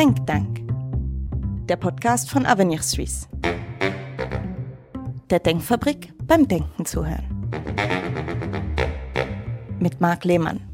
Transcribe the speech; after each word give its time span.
Think 0.00 0.26
Tank, 0.26 0.66
der 1.68 1.76
Podcast 1.76 2.30
von 2.30 2.46
Avenir 2.46 2.80
Suisse. 2.80 3.28
Der 5.28 5.40
Denkfabrik 5.40 6.14
beim 6.26 6.48
Denken 6.48 6.86
zuhören. 6.86 7.50
Mit 9.78 10.00
Marc 10.00 10.24
Lehmann. 10.24 10.69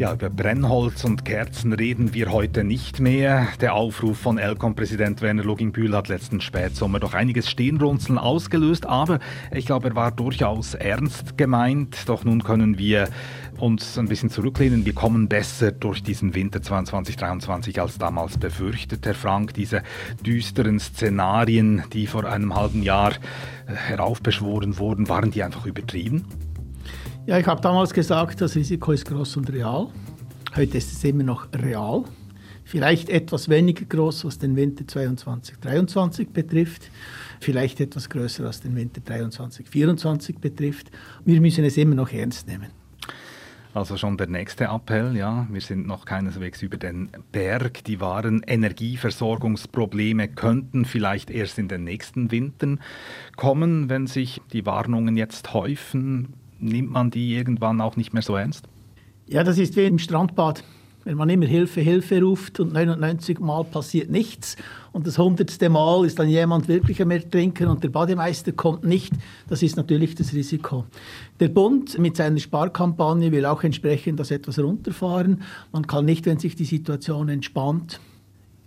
Ja, 0.00 0.14
über 0.14 0.30
Brennholz 0.30 1.04
und 1.04 1.26
Kerzen 1.26 1.74
reden 1.74 2.14
wir 2.14 2.32
heute 2.32 2.64
nicht 2.64 3.00
mehr. 3.00 3.48
Der 3.60 3.74
Aufruf 3.74 4.16
von 4.16 4.38
Elcom-Präsident 4.38 5.20
Werner 5.20 5.44
Luginbühl 5.44 5.94
hat 5.94 6.08
letzten 6.08 6.40
Spätsommer 6.40 7.00
doch 7.00 7.12
einiges 7.12 7.50
Stirnrunzeln 7.50 8.16
ausgelöst, 8.16 8.86
aber 8.86 9.18
ich 9.52 9.66
glaube, 9.66 9.88
er 9.88 9.96
war 9.96 10.10
durchaus 10.10 10.72
ernst 10.72 11.36
gemeint. 11.36 12.08
Doch 12.08 12.24
nun 12.24 12.42
können 12.42 12.78
wir 12.78 13.10
uns 13.58 13.98
ein 13.98 14.08
bisschen 14.08 14.30
zurücklehnen. 14.30 14.86
Wir 14.86 14.94
kommen 14.94 15.28
besser 15.28 15.70
durch 15.70 16.02
diesen 16.02 16.34
Winter 16.34 16.62
2022 16.62 17.78
als 17.78 17.98
damals 17.98 18.38
befürchtet, 18.38 19.04
Herr 19.04 19.14
Frank. 19.14 19.52
Diese 19.52 19.82
düsteren 20.24 20.80
Szenarien, 20.80 21.82
die 21.92 22.06
vor 22.06 22.24
einem 22.24 22.56
halben 22.56 22.82
Jahr 22.82 23.12
äh, 23.66 23.74
heraufbeschworen 23.74 24.78
wurden, 24.78 25.10
waren 25.10 25.30
die 25.30 25.42
einfach 25.42 25.66
übertrieben? 25.66 26.24
Ja, 27.26 27.38
ich 27.38 27.46
habe 27.46 27.60
damals 27.60 27.92
gesagt, 27.92 28.40
das 28.40 28.56
Risiko 28.56 28.92
ist 28.92 29.04
groß 29.04 29.36
und 29.36 29.52
real. 29.52 29.88
Heute 30.56 30.78
ist 30.78 30.90
es 30.90 31.04
immer 31.04 31.22
noch 31.22 31.48
real. 31.52 32.04
Vielleicht 32.64 33.10
etwas 33.10 33.48
weniger 33.48 33.84
groß, 33.84 34.24
was 34.24 34.38
den 34.38 34.56
Winter 34.56 34.84
2022-2023 34.84 36.30
betrifft. 36.30 36.90
Vielleicht 37.40 37.78
etwas 37.80 38.08
größer, 38.08 38.44
was 38.44 38.62
den 38.62 38.74
Winter 38.74 39.02
2023-2024 39.02 40.38
betrifft. 40.40 40.90
Wir 41.24 41.40
müssen 41.40 41.64
es 41.64 41.76
immer 41.76 41.94
noch 41.94 42.10
ernst 42.10 42.48
nehmen. 42.48 42.68
Also 43.74 43.96
schon 43.96 44.16
der 44.16 44.26
nächste 44.26 44.64
Appell, 44.64 45.14
ja. 45.14 45.46
Wir 45.50 45.60
sind 45.60 45.86
noch 45.86 46.06
keineswegs 46.06 46.62
über 46.62 46.78
den 46.78 47.10
Berg. 47.32 47.84
Die 47.84 48.00
wahren 48.00 48.42
Energieversorgungsprobleme 48.46 50.28
könnten 50.28 50.84
vielleicht 50.84 51.30
erst 51.30 51.58
in 51.58 51.68
den 51.68 51.84
nächsten 51.84 52.30
Wintern 52.32 52.80
kommen, 53.36 53.88
wenn 53.88 54.06
sich 54.06 54.40
die 54.52 54.64
Warnungen 54.64 55.16
jetzt 55.16 55.52
häufen 55.52 56.34
nimmt 56.62 56.90
man 56.90 57.10
die 57.10 57.34
irgendwann 57.34 57.80
auch 57.80 57.96
nicht 57.96 58.12
mehr 58.12 58.22
so 58.22 58.36
ernst? 58.36 58.68
Ja, 59.26 59.44
das 59.44 59.58
ist 59.58 59.76
wie 59.76 59.84
im 59.84 59.98
Strandbad. 59.98 60.64
Wenn 61.04 61.16
man 61.16 61.30
immer 61.30 61.46
Hilfe, 61.46 61.80
Hilfe 61.80 62.20
ruft 62.20 62.60
und 62.60 62.74
99 62.74 63.40
Mal 63.40 63.64
passiert 63.64 64.10
nichts 64.10 64.56
und 64.92 65.06
das 65.06 65.18
hundertste 65.18 65.70
Mal 65.70 66.04
ist 66.04 66.18
dann 66.18 66.28
jemand 66.28 66.68
wirklich 66.68 67.00
am 67.00 67.10
Ertrinken 67.10 67.68
und 67.68 67.82
der 67.82 67.88
Bademeister 67.88 68.52
kommt 68.52 68.84
nicht, 68.84 69.14
das 69.48 69.62
ist 69.62 69.76
natürlich 69.76 70.14
das 70.14 70.34
Risiko. 70.34 70.84
Der 71.38 71.48
Bund 71.48 71.98
mit 71.98 72.16
seiner 72.16 72.38
Sparkampagne 72.38 73.32
will 73.32 73.46
auch 73.46 73.62
entsprechend 73.62 74.20
das 74.20 74.30
etwas 74.30 74.58
runterfahren. 74.58 75.42
Man 75.72 75.86
kann 75.86 76.04
nicht, 76.04 76.26
wenn 76.26 76.38
sich 76.38 76.54
die 76.54 76.66
Situation 76.66 77.30
entspannt, 77.30 77.98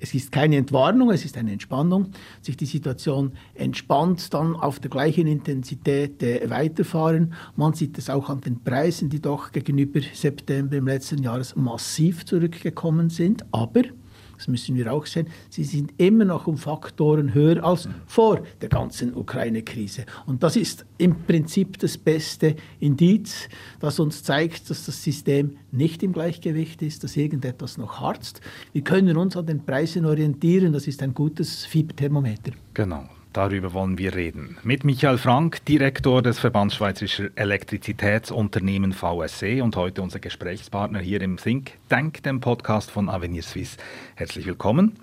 es 0.03 0.13
ist 0.13 0.33
keine 0.33 0.57
Entwarnung, 0.57 1.11
es 1.11 1.23
ist 1.23 1.37
eine 1.37 1.53
Entspannung, 1.53 2.09
sich 2.41 2.57
die 2.57 2.65
Situation 2.65 3.31
entspannt, 3.55 4.33
dann 4.33 4.53
auf 4.53 4.79
der 4.79 4.91
gleichen 4.91 5.27
Intensität 5.27 6.21
äh, 6.21 6.49
weiterfahren. 6.49 7.33
Man 7.55 7.73
sieht 7.73 7.97
es 7.97 8.09
auch 8.09 8.29
an 8.29 8.41
den 8.41 8.61
Preisen, 8.61 9.09
die 9.09 9.21
doch 9.21 9.53
gegenüber 9.53 10.01
September 10.13 10.75
im 10.75 10.87
letzten 10.87 11.23
Jahres 11.23 11.55
massiv 11.55 12.25
zurückgekommen 12.25 13.09
sind. 13.09 13.45
Aber 13.53 13.83
das 14.43 14.49
müssen 14.49 14.75
wir 14.75 14.91
auch 14.91 15.05
sehen, 15.05 15.27
sie 15.49 15.63
sind 15.63 15.93
immer 15.97 16.25
noch 16.25 16.47
um 16.47 16.57
Faktoren 16.57 17.33
höher 17.33 17.63
als 17.63 17.87
vor 18.05 18.41
der 18.61 18.67
ganzen 18.67 19.15
Ukraine-Krise. 19.15 20.05
Und 20.25 20.43
das 20.43 20.57
ist 20.57 20.85
im 20.97 21.15
Prinzip 21.23 21.79
das 21.79 21.97
beste 21.97 22.57
Indiz, 22.81 23.47
das 23.79 24.01
uns 24.01 24.21
zeigt, 24.21 24.69
dass 24.69 24.85
das 24.85 25.01
System 25.01 25.55
nicht 25.71 26.03
im 26.03 26.11
Gleichgewicht 26.11 26.81
ist, 26.81 27.05
dass 27.05 27.15
irgendetwas 27.15 27.77
noch 27.77 28.01
harzt. 28.01 28.41
Wir 28.73 28.83
können 28.83 29.15
uns 29.15 29.37
an 29.37 29.45
den 29.45 29.63
Preisen 29.63 30.05
orientieren, 30.05 30.73
das 30.73 30.87
ist 30.87 31.01
ein 31.01 31.13
gutes 31.13 31.63
Fieberthermometer. 31.63 32.51
Genau. 32.73 33.07
Darüber 33.33 33.73
wollen 33.73 33.97
wir 33.97 34.13
reden. 34.13 34.57
Mit 34.61 34.83
Michael 34.83 35.17
Frank, 35.17 35.65
Direktor 35.65 36.21
des 36.21 36.37
Verbands 36.37 36.75
Schweizerischer 36.75 37.29
Elektrizitätsunternehmen 37.35 38.93
VSC 38.93 39.61
und 39.61 39.75
heute 39.75 40.03
unser 40.03 40.19
Gesprächspartner 40.19 40.99
hier 40.99 41.19
im 41.21 41.37
Think 41.37 41.71
Tank, 41.89 42.21
dem 42.21 42.39
Podcast 42.39 42.91
von 42.91 43.09
Avenir 43.09 43.41
Suisse. 43.41 43.77
Herzlich 44.15 44.45
willkommen. 44.45 44.93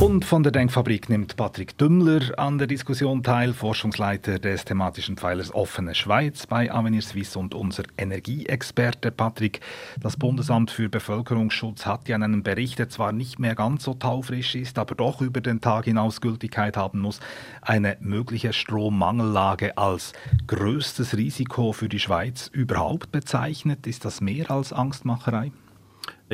Und 0.00 0.24
von 0.24 0.42
der 0.42 0.52
Denkfabrik 0.52 1.08
nimmt 1.08 1.36
Patrick 1.36 1.78
Dümmler 1.78 2.36
an 2.36 2.58
der 2.58 2.66
Diskussion 2.66 3.22
teil, 3.22 3.54
Forschungsleiter 3.54 4.38
des 4.38 4.64
thematischen 4.64 5.16
Pfeilers 5.16 5.54
Offene 5.54 5.94
Schweiz 5.94 6.46
bei 6.46 6.70
Avenir 6.70 7.00
Suisse 7.00 7.38
und 7.38 7.54
unser 7.54 7.84
Energieexperte 7.96 9.12
Patrick. 9.12 9.60
Das 10.00 10.16
Bundesamt 10.16 10.70
für 10.70 10.88
Bevölkerungsschutz 10.88 11.86
hat 11.86 12.08
ja 12.08 12.16
einen 12.16 12.42
Bericht, 12.42 12.80
der 12.80 12.88
zwar 12.90 13.12
nicht 13.12 13.38
mehr 13.38 13.54
ganz 13.54 13.84
so 13.84 13.94
taufrisch 13.94 14.56
ist, 14.56 14.78
aber 14.78 14.94
doch 14.94 15.20
über 15.20 15.40
den 15.40 15.60
Tag 15.60 15.84
hinaus 15.84 16.20
Gültigkeit 16.20 16.76
haben 16.76 17.00
muss, 17.00 17.20
eine 17.62 17.96
mögliche 18.00 18.52
Strommangellage 18.52 19.78
als 19.78 20.12
größtes 20.48 21.16
Risiko 21.16 21.72
für 21.72 21.88
die 21.88 22.00
Schweiz 22.00 22.50
überhaupt 22.52 23.12
bezeichnet. 23.12 23.86
Ist 23.86 24.04
das 24.04 24.20
mehr 24.20 24.50
als 24.50 24.72
Angstmacherei? 24.72 25.52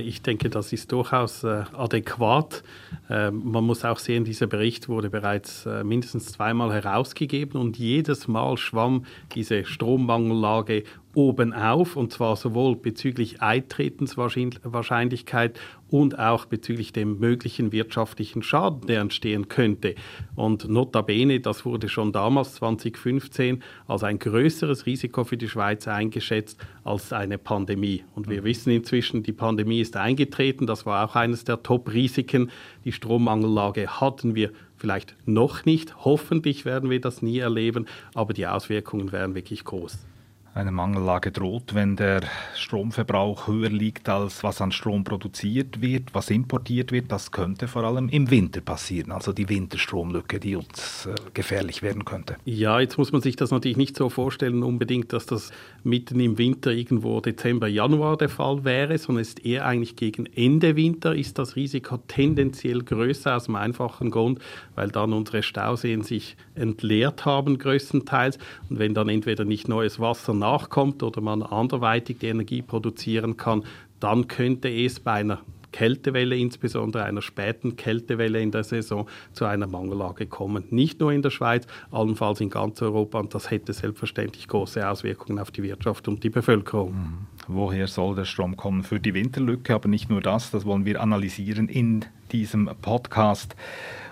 Ich 0.00 0.22
denke, 0.22 0.50
das 0.50 0.72
ist 0.72 0.93
durchaus 0.93 1.44
äh, 1.44 1.65
adäquat. 1.72 2.62
Äh, 3.09 3.31
man 3.31 3.65
muss 3.65 3.84
auch 3.84 3.99
sehen, 3.99 4.25
dieser 4.25 4.47
Bericht 4.47 4.88
wurde 4.88 5.11
bereits 5.11 5.66
äh, 5.66 5.84
mindestens 5.84 6.33
zweimal 6.33 6.72
herausgegeben 6.72 7.61
und 7.61 7.78
jedes 7.78 8.28
Mal 8.28 8.56
schwamm 8.56 9.05
diese 9.34 9.65
Strommangellage 9.65 10.84
oben 11.15 11.53
auf, 11.53 11.97
und 11.97 12.12
zwar 12.12 12.37
sowohl 12.37 12.76
bezüglich 12.76 13.43
Eintretenswahrscheinlichkeit 13.43 15.59
und 15.88 16.19
auch 16.19 16.47
bezüglich 16.47 16.93
dem 16.93 17.19
möglichen 17.19 17.72
wirtschaftlichen 17.72 18.43
Schaden, 18.43 18.87
der 18.87 19.00
entstehen 19.00 19.48
könnte. 19.48 19.97
Und 20.37 20.69
notabene, 20.69 21.41
das 21.41 21.65
wurde 21.65 21.88
schon 21.88 22.12
damals 22.12 22.54
2015 22.54 23.62
als 23.88 24.04
ein 24.04 24.21
größeres 24.21 24.87
Risiko 24.87 25.25
für 25.25 25.37
die 25.37 25.48
Schweiz 25.48 25.88
eingeschätzt 25.88 26.65
als 26.84 27.12
eine 27.12 27.38
Pandemie. 27.38 28.04
Und 28.15 28.28
wir 28.28 28.44
wissen 28.44 28.71
inzwischen, 28.71 29.25
die 29.25 29.32
Pandemie 29.32 29.81
ist 29.81 29.97
eingetreten. 29.97 30.66
Das 30.66 30.87
war 30.87 31.04
auch 31.04 31.16
eines 31.16 31.44
der 31.44 31.62
Top-Risiken. 31.62 32.50
Die 32.84 32.92
Strommangellage 32.92 34.00
hatten 34.00 34.37
wir 34.37 34.53
vielleicht 34.77 35.16
noch 35.27 35.65
nicht. 35.65 36.04
Hoffentlich 36.04 36.65
werden 36.65 36.88
wir 36.88 37.00
das 37.00 37.21
nie 37.21 37.38
erleben, 37.38 37.87
aber 38.15 38.32
die 38.32 38.47
Auswirkungen 38.47 39.10
wären 39.12 39.34
wirklich 39.34 39.65
groß 39.65 40.09
eine 40.53 40.72
Mangellage 40.72 41.31
droht, 41.31 41.75
wenn 41.75 41.94
der 41.94 42.22
Stromverbrauch 42.56 43.47
höher 43.47 43.71
liegt, 43.71 44.09
als 44.09 44.43
was 44.43 44.61
an 44.61 44.72
Strom 44.72 45.05
produziert 45.05 45.81
wird, 45.81 46.12
was 46.12 46.28
importiert 46.28 46.91
wird. 46.91 47.12
Das 47.12 47.31
könnte 47.31 47.69
vor 47.69 47.84
allem 47.84 48.09
im 48.09 48.31
Winter 48.31 48.60
passieren, 48.60 49.12
also 49.12 49.33
die 49.33 49.49
Winterstromlücke, 49.49 50.41
die 50.41 50.56
uns 50.56 51.06
äh, 51.06 51.15
gefährlich 51.34 51.83
werden 51.83 52.05
könnte. 52.05 52.37
Ja, 52.44 52.81
jetzt 52.81 52.99
muss 52.99 53.12
man 53.12 53.21
sich 53.21 53.37
das 53.37 53.53
natürlich 53.53 53.77
nicht 53.77 53.97
so 53.97 54.09
vorstellen 54.09 54.65
unbedingt, 54.65 55.12
dass 55.12 55.27
das 55.27 55.53
mitten 55.84 56.19
im 56.19 56.37
Winter 56.37 56.72
irgendwo 56.72 57.21
Dezember, 57.21 57.69
Januar 57.69 58.16
der 58.16 58.28
Fall 58.28 58.65
wäre, 58.65 58.99
sondern 58.99 59.22
es 59.22 59.28
ist 59.28 59.44
eher 59.44 59.66
eigentlich 59.66 59.94
gegen 59.94 60.27
Ende 60.27 60.75
Winter 60.75 61.15
ist 61.15 61.39
das 61.39 61.55
Risiko 61.55 61.99
tendenziell 62.09 62.83
größer 62.83 63.37
aus 63.37 63.44
dem 63.44 63.55
einfachen 63.55 64.10
Grund, 64.10 64.41
weil 64.75 64.91
dann 64.91 65.12
unsere 65.12 65.44
Stauseen 65.44 66.03
sich 66.03 66.37
entleert 66.56 67.25
haben 67.25 67.59
größtenteils 67.59 68.39
und 68.69 68.78
wenn 68.78 68.94
dann 68.94 69.09
entweder 69.09 69.44
nicht 69.44 69.69
neues 69.69 70.00
Wasser 70.00 70.34
nachkommt 70.41 71.03
oder 71.03 71.21
man 71.21 71.43
anderweitig 71.43 72.19
die 72.19 72.27
Energie 72.27 72.62
produzieren 72.62 73.37
kann, 73.37 73.65
dann 74.01 74.27
könnte 74.27 74.69
es 74.69 74.99
bei 74.99 75.12
einer 75.12 75.41
Kältewelle, 75.73 76.37
insbesondere 76.37 77.05
einer 77.05 77.23
späten 77.23 77.77
Kältewelle 77.77 78.41
in 78.41 78.51
der 78.51 78.65
Saison, 78.65 79.09
zu 79.33 79.45
einer 79.45 79.67
Mangellage 79.67 80.27
kommen. 80.27 80.65
Nicht 80.71 81.01
nur 81.01 81.12
in 81.12 81.23
der 81.23 81.31
Schweiz, 81.31 81.67
allenfalls 81.91 82.41
in 82.41 82.51
ganz 82.51 82.83
Europa. 82.83 83.19
Und 83.19 83.34
das 83.34 83.51
hätte 83.51 83.73
selbstverständlich 83.73 84.49
große 84.49 84.89
Auswirkungen 84.89 85.39
auf 85.39 85.51
die 85.51 85.62
Wirtschaft 85.62 86.09
und 86.09 86.25
die 86.25 86.31
Bevölkerung. 86.31 86.92
Mhm. 86.92 87.27
Woher 87.47 87.87
soll 87.87 88.15
der 88.15 88.25
Strom 88.25 88.57
kommen 88.57 88.83
für 88.83 89.01
die 89.01 89.15
Winterlücke? 89.15 89.75
Aber 89.75 89.89
nicht 89.89 90.10
nur 90.10 90.21
das, 90.21 90.51
das 90.51 90.65
wollen 90.65 90.84
wir 90.84 91.01
analysieren 91.01 91.69
in 91.69 92.04
diesem 92.33 92.71
Podcast 92.81 93.57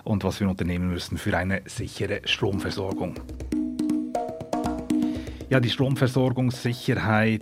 und 0.03 0.23
was 0.23 0.39
wir 0.39 0.49
unternehmen 0.49 0.89
müssen 0.89 1.17
für 1.17 1.35
eine 1.37 1.61
sichere 1.65 2.21
Stromversorgung. 2.25 3.15
Ja, 5.49 5.59
die 5.59 5.71
Stromversorgungssicherheit 5.71 7.41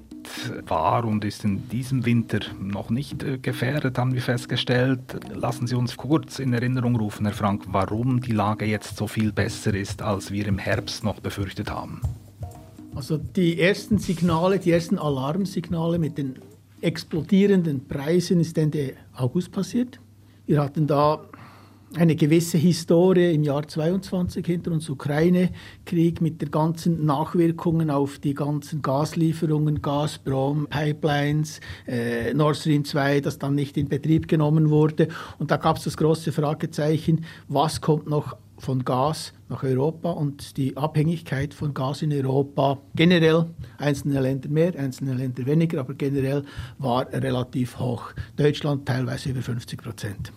war 0.65 1.03
und 1.03 1.25
ist 1.25 1.43
in 1.43 1.67
diesem 1.67 2.05
Winter 2.05 2.39
noch 2.57 2.89
nicht 2.89 3.21
äh, 3.21 3.37
gefährdet, 3.37 3.97
haben 3.97 4.13
wir 4.13 4.21
festgestellt. 4.21 5.01
Lassen 5.35 5.67
Sie 5.67 5.75
uns 5.75 5.97
kurz 5.97 6.39
in 6.39 6.53
Erinnerung 6.53 6.95
rufen, 6.95 7.25
Herr 7.25 7.35
Frank, 7.35 7.65
warum 7.67 8.21
die 8.21 8.31
Lage 8.31 8.63
jetzt 8.63 8.95
so 8.95 9.07
viel 9.07 9.33
besser 9.33 9.73
ist, 9.73 10.01
als 10.01 10.31
wir 10.31 10.47
im 10.47 10.57
Herbst 10.57 11.03
noch 11.03 11.19
befürchtet 11.19 11.69
haben. 11.69 12.01
Also 12.95 13.17
die 13.17 13.59
ersten 13.59 13.97
Signale, 13.97 14.57
die 14.59 14.71
ersten 14.71 14.97
Alarmsignale 14.97 15.99
mit 15.99 16.17
den 16.17 16.39
explodierenden 16.79 17.89
Preisen 17.89 18.39
ist 18.39 18.57
Ende 18.57 18.93
August 19.17 19.51
passiert. 19.51 19.99
Wir 20.45 20.61
hatten 20.61 20.87
da 20.87 21.19
eine 21.95 22.15
gewisse 22.15 22.57
Historie 22.57 23.33
im 23.33 23.43
Jahr 23.43 23.67
22 23.67 24.45
hinter 24.45 24.71
uns, 24.71 24.89
Ukraine-Krieg 24.89 26.21
mit 26.21 26.41
den 26.41 26.51
ganzen 26.51 27.05
Nachwirkungen 27.05 27.89
auf 27.89 28.19
die 28.19 28.33
ganzen 28.33 28.81
Gaslieferungen, 28.81 29.81
Gazprom, 29.81 30.67
Pipelines, 30.69 31.59
äh, 31.87 32.33
Nord 32.33 32.57
Stream 32.57 32.83
2, 32.83 33.21
das 33.21 33.39
dann 33.39 33.55
nicht 33.55 33.77
in 33.77 33.87
Betrieb 33.87 34.27
genommen 34.27 34.69
wurde. 34.69 35.07
Und 35.39 35.51
da 35.51 35.57
gab 35.57 35.77
es 35.77 35.85
das 35.85 35.97
große 35.97 36.31
Fragezeichen, 36.31 37.25
was 37.47 37.81
kommt 37.81 38.07
noch 38.07 38.35
von 38.59 38.83
Gas 38.83 39.33
nach 39.49 39.63
Europa 39.63 40.11
und 40.11 40.57
die 40.57 40.75
Abhängigkeit 40.75 41.53
von 41.53 41.73
Gas 41.73 42.01
in 42.01 42.11
Europa 42.11 42.79
generell, 42.95 43.45
einzelne 43.77 44.19
Länder 44.19 44.49
mehr, 44.49 44.75
einzelne 44.77 45.13
Länder 45.13 45.45
weniger, 45.45 45.79
aber 45.79 45.93
generell 45.93 46.43
war 46.79 47.07
relativ 47.13 47.79
hoch. 47.79 48.11
Deutschland 48.35 48.85
teilweise 48.87 49.29
über 49.29 49.41
50 49.41 49.81
Prozent. 49.81 50.31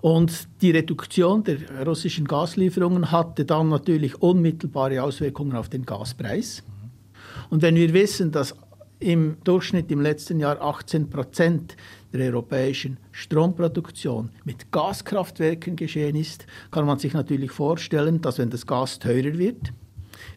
Und 0.00 0.48
die 0.62 0.70
Reduktion 0.70 1.42
der 1.42 1.86
russischen 1.86 2.26
Gaslieferungen 2.26 3.10
hatte 3.10 3.44
dann 3.44 3.68
natürlich 3.68 4.20
unmittelbare 4.22 5.02
Auswirkungen 5.02 5.56
auf 5.56 5.68
den 5.68 5.84
Gaspreis. 5.84 6.62
Und 7.50 7.62
wenn 7.62 7.74
wir 7.74 7.92
wissen, 7.92 8.30
dass 8.30 8.54
im 9.00 9.36
Durchschnitt 9.44 9.90
im 9.90 10.00
letzten 10.00 10.40
Jahr 10.40 10.60
18 10.60 11.08
Prozent 11.08 11.76
der 12.12 12.32
europäischen 12.32 12.98
Stromproduktion 13.12 14.30
mit 14.44 14.72
Gaskraftwerken 14.72 15.76
geschehen 15.76 16.16
ist, 16.16 16.46
kann 16.70 16.86
man 16.86 16.98
sich 16.98 17.12
natürlich 17.12 17.52
vorstellen, 17.52 18.20
dass 18.20 18.38
wenn 18.38 18.50
das 18.50 18.66
Gas 18.66 18.98
teurer 18.98 19.38
wird, 19.38 19.72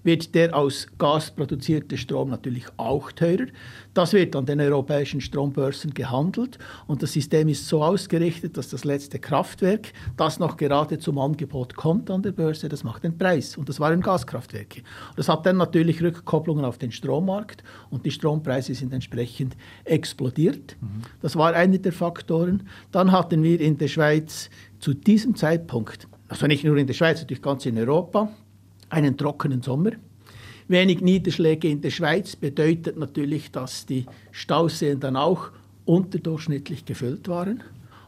wird 0.03 0.33
der 0.35 0.55
aus 0.55 0.87
Gas 0.97 1.31
produzierte 1.31 1.97
Strom 1.97 2.29
natürlich 2.29 2.65
auch 2.77 3.11
teurer. 3.11 3.47
Das 3.93 4.13
wird 4.13 4.35
an 4.35 4.45
den 4.45 4.61
europäischen 4.61 5.21
Strombörsen 5.21 5.93
gehandelt 5.93 6.57
und 6.87 7.03
das 7.03 7.13
System 7.13 7.49
ist 7.49 7.67
so 7.67 7.83
ausgerichtet, 7.83 8.57
dass 8.57 8.69
das 8.69 8.85
letzte 8.85 9.19
Kraftwerk, 9.19 9.93
das 10.17 10.39
noch 10.39 10.57
gerade 10.57 10.97
zum 10.99 11.17
Angebot 11.17 11.75
kommt 11.75 12.09
an 12.09 12.21
der 12.21 12.31
Börse, 12.31 12.69
das 12.69 12.83
macht 12.83 13.03
den 13.03 13.17
Preis 13.17 13.57
und 13.57 13.67
das 13.69 13.79
waren 13.79 14.01
Gaskraftwerke. 14.01 14.81
Das 15.15 15.27
hat 15.29 15.45
dann 15.45 15.57
natürlich 15.57 16.01
Rückkopplungen 16.01 16.65
auf 16.65 16.77
den 16.77 16.91
Strommarkt 16.91 17.63
und 17.89 18.05
die 18.05 18.11
Strompreise 18.11 18.73
sind 18.73 18.93
entsprechend 18.93 19.55
explodiert. 19.83 20.77
Mhm. 20.79 21.01
Das 21.21 21.35
war 21.35 21.53
einer 21.53 21.77
der 21.77 21.93
Faktoren. 21.93 22.63
Dann 22.91 23.11
hatten 23.11 23.43
wir 23.43 23.59
in 23.59 23.77
der 23.77 23.87
Schweiz 23.87 24.49
zu 24.79 24.93
diesem 24.93 25.35
Zeitpunkt, 25.35 26.07
also 26.27 26.47
nicht 26.47 26.63
nur 26.63 26.77
in 26.77 26.87
der 26.87 26.93
Schweiz, 26.93 27.19
natürlich 27.19 27.41
ganz 27.41 27.65
in 27.65 27.77
Europa, 27.77 28.31
einen 28.91 29.17
trockenen 29.17 29.61
Sommer. 29.61 29.91
Wenig 30.67 31.01
Niederschläge 31.01 31.67
in 31.67 31.81
der 31.81 31.89
Schweiz 31.89 32.35
bedeutet 32.35 32.97
natürlich, 32.97 33.51
dass 33.51 33.85
die 33.85 34.05
Stauseen 34.31 34.99
dann 34.99 35.15
auch 35.15 35.49
unterdurchschnittlich 35.85 36.85
gefüllt 36.85 37.27
waren. 37.27 37.63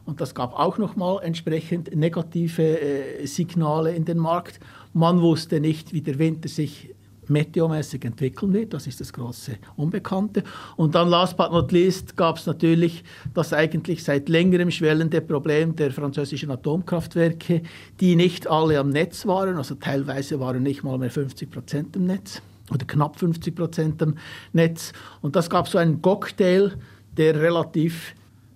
Und 0.06 0.22
das 0.22 0.36
gab 0.36 0.58
auch 0.58 0.78
nochmal 0.78 1.24
entsprechend 1.24 1.96
negative 1.96 2.80
äh, 2.80 3.26
Signale 3.26 3.96
in 3.96 4.06
den 4.06 4.18
Markt. 4.18 4.60
Man 4.94 5.22
wusste 5.22 5.60
nicht, 5.60 5.94
wie 5.94 6.02
der 6.02 6.20
Winter 6.20 6.50
sich 6.50 6.94
meteomäßig 7.30 8.06
entwickeln 8.06 8.54
wird. 8.54 8.74
Das 8.74 8.88
ist 8.88 9.00
das 9.00 9.14
große 9.14 9.58
Unbekannte. 9.76 10.44
Und 10.76 10.96
dann, 10.96 11.10
last 11.10 11.38
but 11.38 11.52
not 11.52 11.72
least, 11.72 12.16
gab 12.18 12.38
es 12.38 12.46
natürlich 12.46 13.04
das 13.34 13.54
eigentlich 13.54 14.04
seit 14.04 14.30
längerem 14.30 14.72
schwellende 14.72 15.22
Problem 15.22 15.76
der 15.76 15.92
französischen 15.92 16.52
Atomkraftwerke, 16.52 17.64
die 18.00 18.16
nicht 18.16 18.48
alle 18.48 18.80
am 18.80 18.90
Netz 18.90 19.26
waren. 19.26 19.58
Also 19.58 19.76
teilweise 19.76 20.40
waren 20.40 20.64
nicht 20.64 20.84
mal 20.84 20.98
mehr 20.98 21.12
50 21.12 21.50
Prozent 21.50 21.96
im 21.96 22.06
Netz 22.06 22.42
oder 22.72 22.86
knapp 22.86 23.20
50 23.20 23.56
Prozent 23.56 24.02
am 24.02 24.16
Netz. 24.54 24.94
Und 25.22 25.36
das 25.36 25.50
gab 25.50 25.68
so 25.68 25.78
einen 25.78 26.02
Cocktail, 26.02 26.74
der 27.18 27.40
relativ 27.40 28.16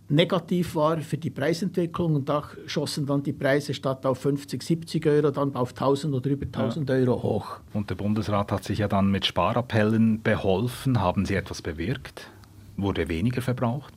negativ 0.09 0.75
war 0.75 0.97
für 0.99 1.17
die 1.17 1.29
Preisentwicklung 1.29 2.15
und 2.15 2.29
da 2.29 2.43
schossen 2.65 3.05
dann 3.05 3.23
die 3.23 3.33
Preise 3.33 3.73
statt 3.73 4.05
auf 4.05 4.19
50, 4.19 4.61
70 4.63 5.05
Euro 5.07 5.31
dann 5.31 5.55
auf 5.55 5.71
1000 5.71 6.13
oder 6.13 6.29
über 6.29 6.45
1000 6.45 6.89
ja. 6.89 6.95
Euro 6.95 7.21
hoch. 7.23 7.59
Und 7.73 7.89
der 7.89 7.95
Bundesrat 7.95 8.51
hat 8.51 8.63
sich 8.63 8.79
ja 8.79 8.87
dann 8.87 9.11
mit 9.11 9.25
Sparappellen 9.25 10.21
beholfen. 10.21 11.01
Haben 11.01 11.25
Sie 11.25 11.35
etwas 11.35 11.61
bewirkt? 11.61 12.29
Wurde 12.77 13.09
weniger 13.09 13.41
verbraucht? 13.41 13.93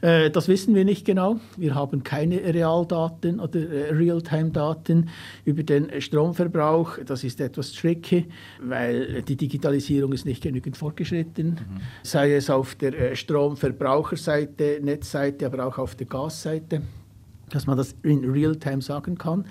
Äh, 0.00 0.30
das 0.30 0.48
wissen 0.48 0.74
wir 0.74 0.84
nicht 0.84 1.04
genau. 1.04 1.38
Wir 1.56 1.74
haben 1.74 2.02
keine 2.02 2.36
Realdaten 2.42 3.40
oder 3.40 3.60
äh, 3.60 3.92
Realtime-Daten 3.92 5.08
über 5.44 5.62
den 5.62 6.00
Stromverbrauch. 6.00 6.98
Das 7.04 7.24
ist 7.24 7.40
etwas 7.40 7.72
tricky, 7.72 8.26
weil 8.60 9.22
die 9.22 9.36
Digitalisierung 9.36 10.12
ist 10.12 10.26
nicht 10.26 10.42
genügend 10.42 10.76
fortgeschritten. 10.76 11.50
Mhm. 11.50 11.80
Sei 12.02 12.34
es 12.34 12.50
auf 12.50 12.74
der 12.74 13.12
äh, 13.12 13.16
Stromverbraucherseite, 13.16 14.80
Netzseite, 14.82 15.46
aber 15.46 15.66
auch 15.66 15.78
auf 15.78 15.94
der 15.94 16.06
Gasseite, 16.06 16.82
dass 17.50 17.66
man 17.66 17.76
das 17.76 17.94
in 18.02 18.28
Realtime 18.30 18.82
sagen 18.82 19.16
kann. 19.16 19.46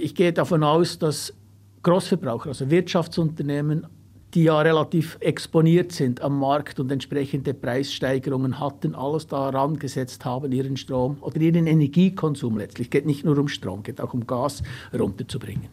Ich 0.00 0.14
gehe 0.14 0.32
davon 0.32 0.62
aus, 0.62 0.98
dass 0.98 1.34
Großverbraucher, 1.82 2.48
also 2.48 2.70
Wirtschaftsunternehmen, 2.70 3.86
die 4.34 4.44
ja 4.44 4.60
relativ 4.60 5.18
exponiert 5.20 5.92
sind 5.92 6.22
am 6.22 6.38
Markt 6.38 6.80
und 6.80 6.90
entsprechende 6.90 7.52
Preissteigerungen 7.52 8.58
hatten, 8.58 8.94
alles 8.94 9.26
daran 9.26 9.78
gesetzt 9.78 10.24
haben, 10.24 10.52
ihren 10.52 10.76
Strom 10.76 11.18
oder 11.20 11.38
ihren 11.38 11.66
Energiekonsum 11.66 12.56
letztlich, 12.56 12.88
geht 12.90 13.04
nicht 13.04 13.24
nur 13.24 13.38
um 13.38 13.48
Strom, 13.48 13.82
geht 13.82 14.00
auch 14.00 14.14
um 14.14 14.26
Gas, 14.26 14.62
runterzubringen. 14.98 15.68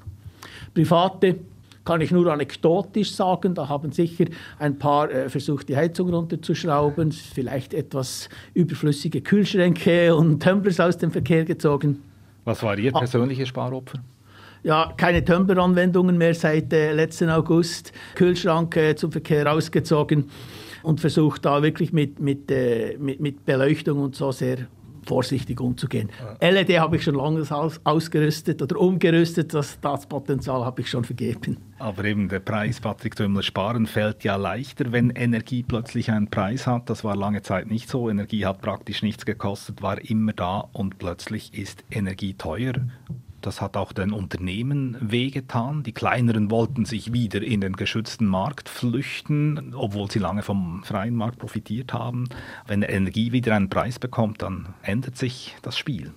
Private 0.74 1.40
kann 1.86 2.02
ich 2.02 2.12
nur 2.12 2.32
anekdotisch 2.32 3.14
sagen, 3.14 3.56
da 3.56 3.68
haben 3.70 3.92
sicher 3.92 4.26
ein 4.60 4.78
paar 4.78 5.10
äh, 5.10 5.30
versucht, 5.30 5.70
die 5.70 5.76
Heizung 5.76 6.10
runterzuschrauben, 6.10 7.12
vielleicht 7.12 7.74
etwas 7.74 8.30
überflüssige 8.54 9.22
Kühlschränke 9.22 10.14
und 10.16 10.44
Tumblers 10.44 10.80
aus 10.80 10.98
dem 10.98 11.12
Verkehr 11.12 11.46
gezogen. 11.46 12.04
Was 12.44 12.62
war 12.62 12.78
Ihr 12.78 12.92
persönliches 12.92 13.48
Sparopfer? 13.48 14.00
Ja, 14.64 14.94
keine 14.98 15.24
Tumblr-Anwendungen 15.24 16.18
mehr 16.18 16.34
seit 16.34 16.74
äh, 16.74 16.94
letzten 16.94 17.30
August, 17.30 17.94
Kühlschrank 18.16 18.76
äh, 18.76 18.96
zum 18.96 19.12
Verkehr 19.12 19.46
rausgezogen 19.46 20.30
und 20.84 21.00
versucht 21.00 21.46
da 21.46 21.62
wirklich 21.62 21.94
mit, 21.94 22.20
mit, 22.20 22.52
äh, 22.52 22.98
mit, 22.98 23.20
mit 23.20 23.46
Beleuchtung 23.46 24.00
und 24.00 24.16
so 24.16 24.32
sehr 24.32 24.68
vorsichtig 25.06 25.60
umzugehen. 25.60 26.10
LED 26.40 26.78
habe 26.78 26.98
ich 26.98 27.04
schon 27.04 27.16
lange 27.16 27.42
aus, 27.50 27.80
ausgerüstet 27.84 28.62
oder 28.62 28.80
umgerüstet, 28.80 29.54
das, 29.54 29.80
das 29.82 30.06
Potenzial 30.06 30.64
habe 30.64 30.82
ich 30.82 30.90
schon 30.90 31.04
vergeben. 31.04 31.58
Aber 31.80 32.06
eben 32.06 32.30
der 32.30 32.40
Preis, 32.40 32.80
Patrick 32.80 33.16
Tümmler, 33.16 33.42
sparen 33.42 33.88
fällt 33.88 34.24
ja 34.24 34.36
leichter, 34.36 34.92
wenn 34.92 35.10
Energie 35.10 35.64
plötzlich 35.64 36.12
einen 36.12 36.30
Preis 36.30 36.68
hat. 36.68 36.90
Das 36.90 37.04
war 37.04 37.16
lange 37.16 37.42
Zeit 37.42 37.68
nicht 37.72 37.90
so. 37.90 38.10
Energie 38.10 38.46
hat 38.46 38.62
praktisch 38.62 39.02
nichts 39.02 39.26
gekostet, 39.26 39.82
war 39.82 40.00
immer 40.00 40.34
da 40.34 40.70
und 40.74 41.00
plötzlich 41.00 41.58
ist 41.58 41.84
Energie 41.90 42.36
teuer. 42.36 42.74
Das 43.42 43.62
hat 43.62 43.78
auch 43.78 43.94
den 43.94 44.12
Unternehmen 44.12 44.98
wehgetan. 45.00 45.84
Die 45.84 45.94
kleineren 45.94 46.52
wollten 46.52 46.86
sich 46.86 47.14
wieder 47.14 47.42
in 47.42 47.62
den 47.62 47.74
geschützten 47.74 48.26
Markt 48.26 48.70
flüchten, 48.70 49.74
obwohl 49.76 50.12
sie 50.12 50.20
lange 50.20 50.44
vom 50.44 50.84
freien 50.84 51.16
Markt 51.16 51.40
profitiert 51.40 51.94
haben. 51.94 52.26
Wenn 52.68 52.82
Energie 52.82 53.32
wieder 53.32 53.56
einen 53.56 53.70
Preis 53.70 54.00
bekommt, 54.00 54.42
dann 54.42 54.74
ändert 54.82 55.18
sich 55.18 55.56
das 55.62 55.78
Spiel. 55.78 56.12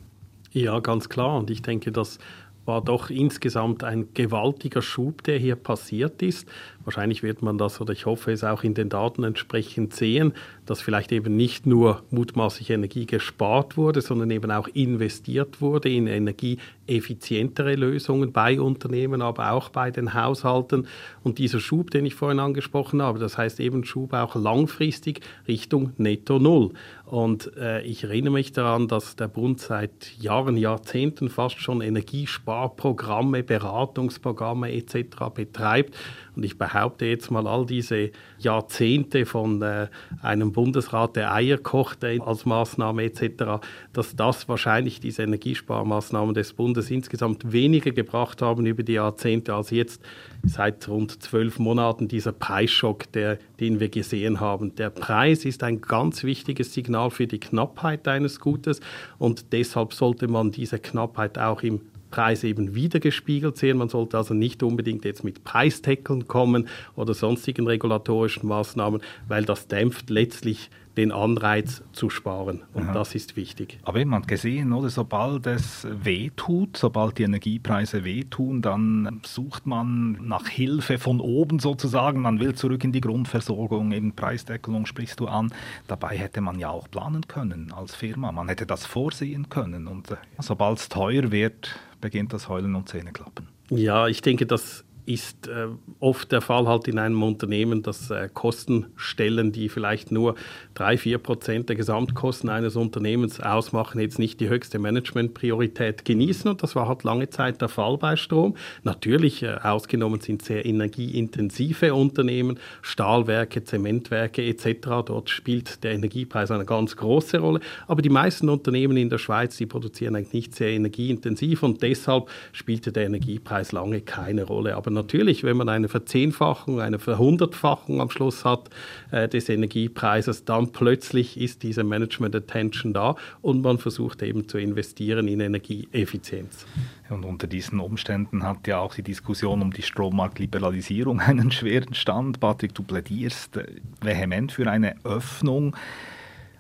Ja, 0.50 0.80
ganz 0.80 1.08
klar. 1.08 1.38
Und 1.38 1.50
ich 1.50 1.62
denke, 1.62 1.92
das 1.92 2.18
war 2.64 2.82
doch 2.82 3.10
insgesamt 3.10 3.84
ein 3.84 4.14
gewaltiger 4.14 4.82
Schub, 4.82 5.22
der 5.24 5.38
hier 5.38 5.56
passiert 5.56 6.22
ist. 6.22 6.48
Wahrscheinlich 6.84 7.22
wird 7.22 7.42
man 7.42 7.58
das, 7.58 7.80
oder 7.80 7.92
ich 7.92 8.06
hoffe 8.06 8.32
es 8.32 8.44
auch 8.44 8.64
in 8.64 8.74
den 8.74 8.88
Daten 8.88 9.24
entsprechend 9.24 9.94
sehen, 9.94 10.32
dass 10.66 10.80
vielleicht 10.80 11.12
eben 11.12 11.36
nicht 11.36 11.66
nur 11.66 12.02
mutmaßlich 12.10 12.70
Energie 12.70 13.06
gespart 13.06 13.76
wurde, 13.76 14.00
sondern 14.00 14.30
eben 14.30 14.50
auch 14.50 14.68
investiert 14.68 15.60
wurde 15.60 15.90
in 15.90 16.06
energieeffizientere 16.06 17.74
Lösungen 17.74 18.32
bei 18.32 18.60
Unternehmen, 18.60 19.22
aber 19.22 19.52
auch 19.52 19.68
bei 19.68 19.90
den 19.90 20.14
Haushalten. 20.14 20.86
Und 21.22 21.38
dieser 21.38 21.60
Schub, 21.60 21.90
den 21.90 22.06
ich 22.06 22.14
vorhin 22.14 22.40
angesprochen 22.40 23.02
habe, 23.02 23.18
das 23.18 23.38
heißt 23.38 23.60
eben 23.60 23.84
Schub 23.84 24.12
auch 24.12 24.34
langfristig 24.34 25.20
Richtung 25.46 25.92
Netto 25.96 26.38
Null. 26.38 26.72
Und 27.12 27.54
äh, 27.58 27.82
ich 27.82 28.04
erinnere 28.04 28.32
mich 28.32 28.52
daran, 28.52 28.88
dass 28.88 29.16
der 29.16 29.28
Bund 29.28 29.60
seit 29.60 30.16
Jahren, 30.18 30.56
Jahrzehnten 30.56 31.28
fast 31.28 31.60
schon 31.60 31.82
Energiesparprogramme, 31.82 33.42
Beratungsprogramme 33.42 34.72
etc. 34.72 35.28
betreibt. 35.34 35.94
Und 36.34 36.44
ich 36.44 36.56
behaupte 36.56 37.04
jetzt 37.04 37.30
mal, 37.30 37.46
all 37.46 37.66
diese 37.66 38.10
Jahrzehnte 38.38 39.26
von 39.26 39.60
äh, 39.60 39.88
einem 40.22 40.52
Bundesrat, 40.52 41.16
der 41.16 41.32
Eier 41.34 41.58
kochte 41.58 42.18
als 42.24 42.46
Maßnahme 42.46 43.04
etc., 43.04 43.60
dass 43.92 44.16
das 44.16 44.48
wahrscheinlich 44.48 45.00
diese 45.00 45.22
Energiesparmaßnahmen 45.22 46.34
des 46.34 46.54
Bundes 46.54 46.90
insgesamt 46.90 47.52
weniger 47.52 47.90
gebracht 47.90 48.40
haben 48.40 48.64
über 48.66 48.82
die 48.82 48.94
Jahrzehnte 48.94 49.54
als 49.54 49.70
jetzt 49.70 50.02
seit 50.44 50.88
rund 50.88 51.22
zwölf 51.22 51.58
Monaten 51.58 52.08
dieser 52.08 52.32
Preisschock, 52.32 53.10
der, 53.12 53.38
den 53.60 53.78
wir 53.78 53.88
gesehen 53.90 54.40
haben. 54.40 54.74
Der 54.74 54.90
Preis 54.90 55.44
ist 55.44 55.62
ein 55.62 55.80
ganz 55.80 56.24
wichtiges 56.24 56.72
Signal 56.72 57.10
für 57.10 57.26
die 57.26 57.40
Knappheit 57.40 58.08
eines 58.08 58.40
Gutes 58.40 58.80
und 59.18 59.52
deshalb 59.52 59.92
sollte 59.92 60.28
man 60.28 60.50
diese 60.50 60.78
Knappheit 60.78 61.38
auch 61.38 61.62
im 61.62 61.80
Preis 62.12 62.44
eben 62.44 62.76
wiedergespiegelt 62.76 63.56
sehen. 63.56 63.78
Man 63.78 63.88
sollte 63.88 64.16
also 64.16 64.34
nicht 64.34 64.62
unbedingt 64.62 65.04
jetzt 65.04 65.24
mit 65.24 65.42
Preisteckeln 65.42 66.28
kommen 66.28 66.68
oder 66.94 67.14
sonstigen 67.14 67.66
regulatorischen 67.66 68.48
Maßnahmen, 68.48 69.00
weil 69.26 69.44
das 69.44 69.66
dämpft 69.66 70.10
letztlich 70.10 70.70
den 70.96 71.12
Anreiz 71.12 71.82
zu 71.92 72.10
sparen. 72.10 72.62
Und 72.74 72.84
Aha. 72.84 72.92
das 72.92 73.14
ist 73.14 73.36
wichtig. 73.36 73.78
Aber 73.84 74.04
man 74.04 74.22
hat 74.22 74.28
gesehen, 74.28 74.72
oder 74.72 74.90
sobald 74.90 75.46
es 75.46 75.86
wehtut, 75.90 76.76
sobald 76.76 77.18
die 77.18 77.22
Energiepreise 77.22 78.04
wehtun, 78.04 78.62
dann 78.62 79.20
sucht 79.24 79.66
man 79.66 80.18
nach 80.26 80.48
Hilfe 80.48 80.98
von 80.98 81.20
oben 81.20 81.58
sozusagen. 81.58 82.20
Man 82.20 82.40
will 82.40 82.54
zurück 82.54 82.84
in 82.84 82.92
die 82.92 83.00
Grundversorgung, 83.00 83.92
eben 83.92 84.14
Preisdeckelung 84.14 84.86
sprichst 84.86 85.20
du 85.20 85.26
an. 85.26 85.52
Dabei 85.86 86.16
hätte 86.16 86.40
man 86.40 86.58
ja 86.58 86.70
auch 86.70 86.90
planen 86.90 87.26
können 87.26 87.72
als 87.72 87.94
Firma. 87.94 88.32
Man 88.32 88.48
hätte 88.48 88.66
das 88.66 88.86
vorsehen 88.86 89.48
können. 89.48 89.86
Und 89.88 90.10
äh, 90.10 90.16
sobald 90.38 90.78
es 90.78 90.88
teuer 90.88 91.30
wird, 91.30 91.78
beginnt 92.00 92.32
das 92.32 92.48
Heulen 92.48 92.74
und 92.74 92.88
Zähneklappen. 92.88 93.48
Ja, 93.70 94.08
ich 94.08 94.20
denke, 94.20 94.44
das 94.44 94.84
ist 95.04 95.48
äh, 95.48 95.66
oft 95.98 96.30
der 96.30 96.40
Fall 96.40 96.68
halt 96.68 96.86
in 96.86 96.98
einem 96.98 97.22
Unternehmen, 97.22 97.82
dass 97.82 98.10
äh, 98.10 98.28
Kostenstellen, 98.32 99.50
die 99.50 99.68
vielleicht 99.68 100.12
nur 100.12 100.36
drei, 100.74 100.96
vier 100.96 101.18
Prozent 101.18 101.68
der 101.68 101.76
Gesamtkosten 101.76 102.48
eines 102.48 102.76
Unternehmens 102.76 103.40
ausmachen, 103.40 104.00
jetzt 104.00 104.20
nicht 104.20 104.38
die 104.38 104.48
höchste 104.48 104.78
Managementpriorität 104.78 106.04
genießen. 106.04 106.50
Und 106.50 106.62
das 106.62 106.76
war 106.76 106.86
halt 106.86 107.02
lange 107.02 107.28
Zeit 107.30 107.60
der 107.60 107.68
Fall 107.68 107.98
bei 107.98 108.14
Strom. 108.14 108.54
Natürlich 108.84 109.42
äh, 109.42 109.56
ausgenommen 109.62 110.20
sind 110.20 110.42
sehr 110.42 110.64
energieintensive 110.64 111.94
Unternehmen, 111.94 112.60
Stahlwerke, 112.82 113.64
Zementwerke 113.64 114.44
etc. 114.44 115.04
Dort 115.06 115.30
spielt 115.30 115.82
der 115.82 115.92
Energiepreis 115.92 116.52
eine 116.52 116.64
ganz 116.64 116.96
große 116.96 117.38
Rolle. 117.38 117.60
Aber 117.88 118.02
die 118.02 118.08
meisten 118.08 118.48
Unternehmen 118.48 118.96
in 118.96 119.10
der 119.10 119.18
Schweiz, 119.18 119.56
die 119.56 119.66
produzieren 119.66 120.14
eigentlich 120.14 120.32
nicht 120.32 120.54
sehr 120.54 120.70
energieintensiv 120.70 121.64
und 121.64 121.82
deshalb 121.82 122.28
spielte 122.52 122.92
der 122.92 123.06
Energiepreis 123.06 123.72
lange 123.72 124.00
keine 124.00 124.44
Rolle. 124.44 124.76
Aber 124.76 124.91
natürlich, 124.92 125.44
wenn 125.44 125.56
man 125.56 125.68
eine 125.68 125.88
Verzehnfachung, 125.88 126.80
eine 126.80 126.98
Verhundertfachung 126.98 128.00
am 128.00 128.10
Schluss 128.10 128.44
hat 128.44 128.70
äh, 129.10 129.28
des 129.28 129.48
Energiepreises, 129.48 130.44
dann 130.44 130.72
plötzlich 130.72 131.40
ist 131.40 131.62
diese 131.62 131.84
Management 131.84 132.34
Attention 132.34 132.92
da 132.92 133.16
und 133.40 133.62
man 133.62 133.78
versucht 133.78 134.22
eben 134.22 134.48
zu 134.48 134.58
investieren 134.58 135.28
in 135.28 135.40
Energieeffizienz. 135.40 136.66
Und 137.10 137.24
unter 137.24 137.46
diesen 137.46 137.80
Umständen 137.80 138.42
hat 138.42 138.66
ja 138.66 138.78
auch 138.78 138.94
die 138.94 139.02
Diskussion 139.02 139.62
um 139.62 139.72
die 139.72 139.82
Strommarktliberalisierung 139.82 141.20
einen 141.26 141.50
schweren 141.50 141.94
Stand. 141.94 142.40
Patrick, 142.40 142.74
du 142.74 142.82
plädierst 142.82 143.56
äh, 143.56 143.66
vehement 144.00 144.52
für 144.52 144.70
eine 144.70 144.96
Öffnung, 145.04 145.76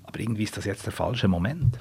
aber 0.04 0.20
irgendwie 0.20 0.44
ist 0.44 0.56
das 0.56 0.64
jetzt 0.64 0.86
der 0.86 0.92
falsche 0.92 1.28
Moment 1.28 1.78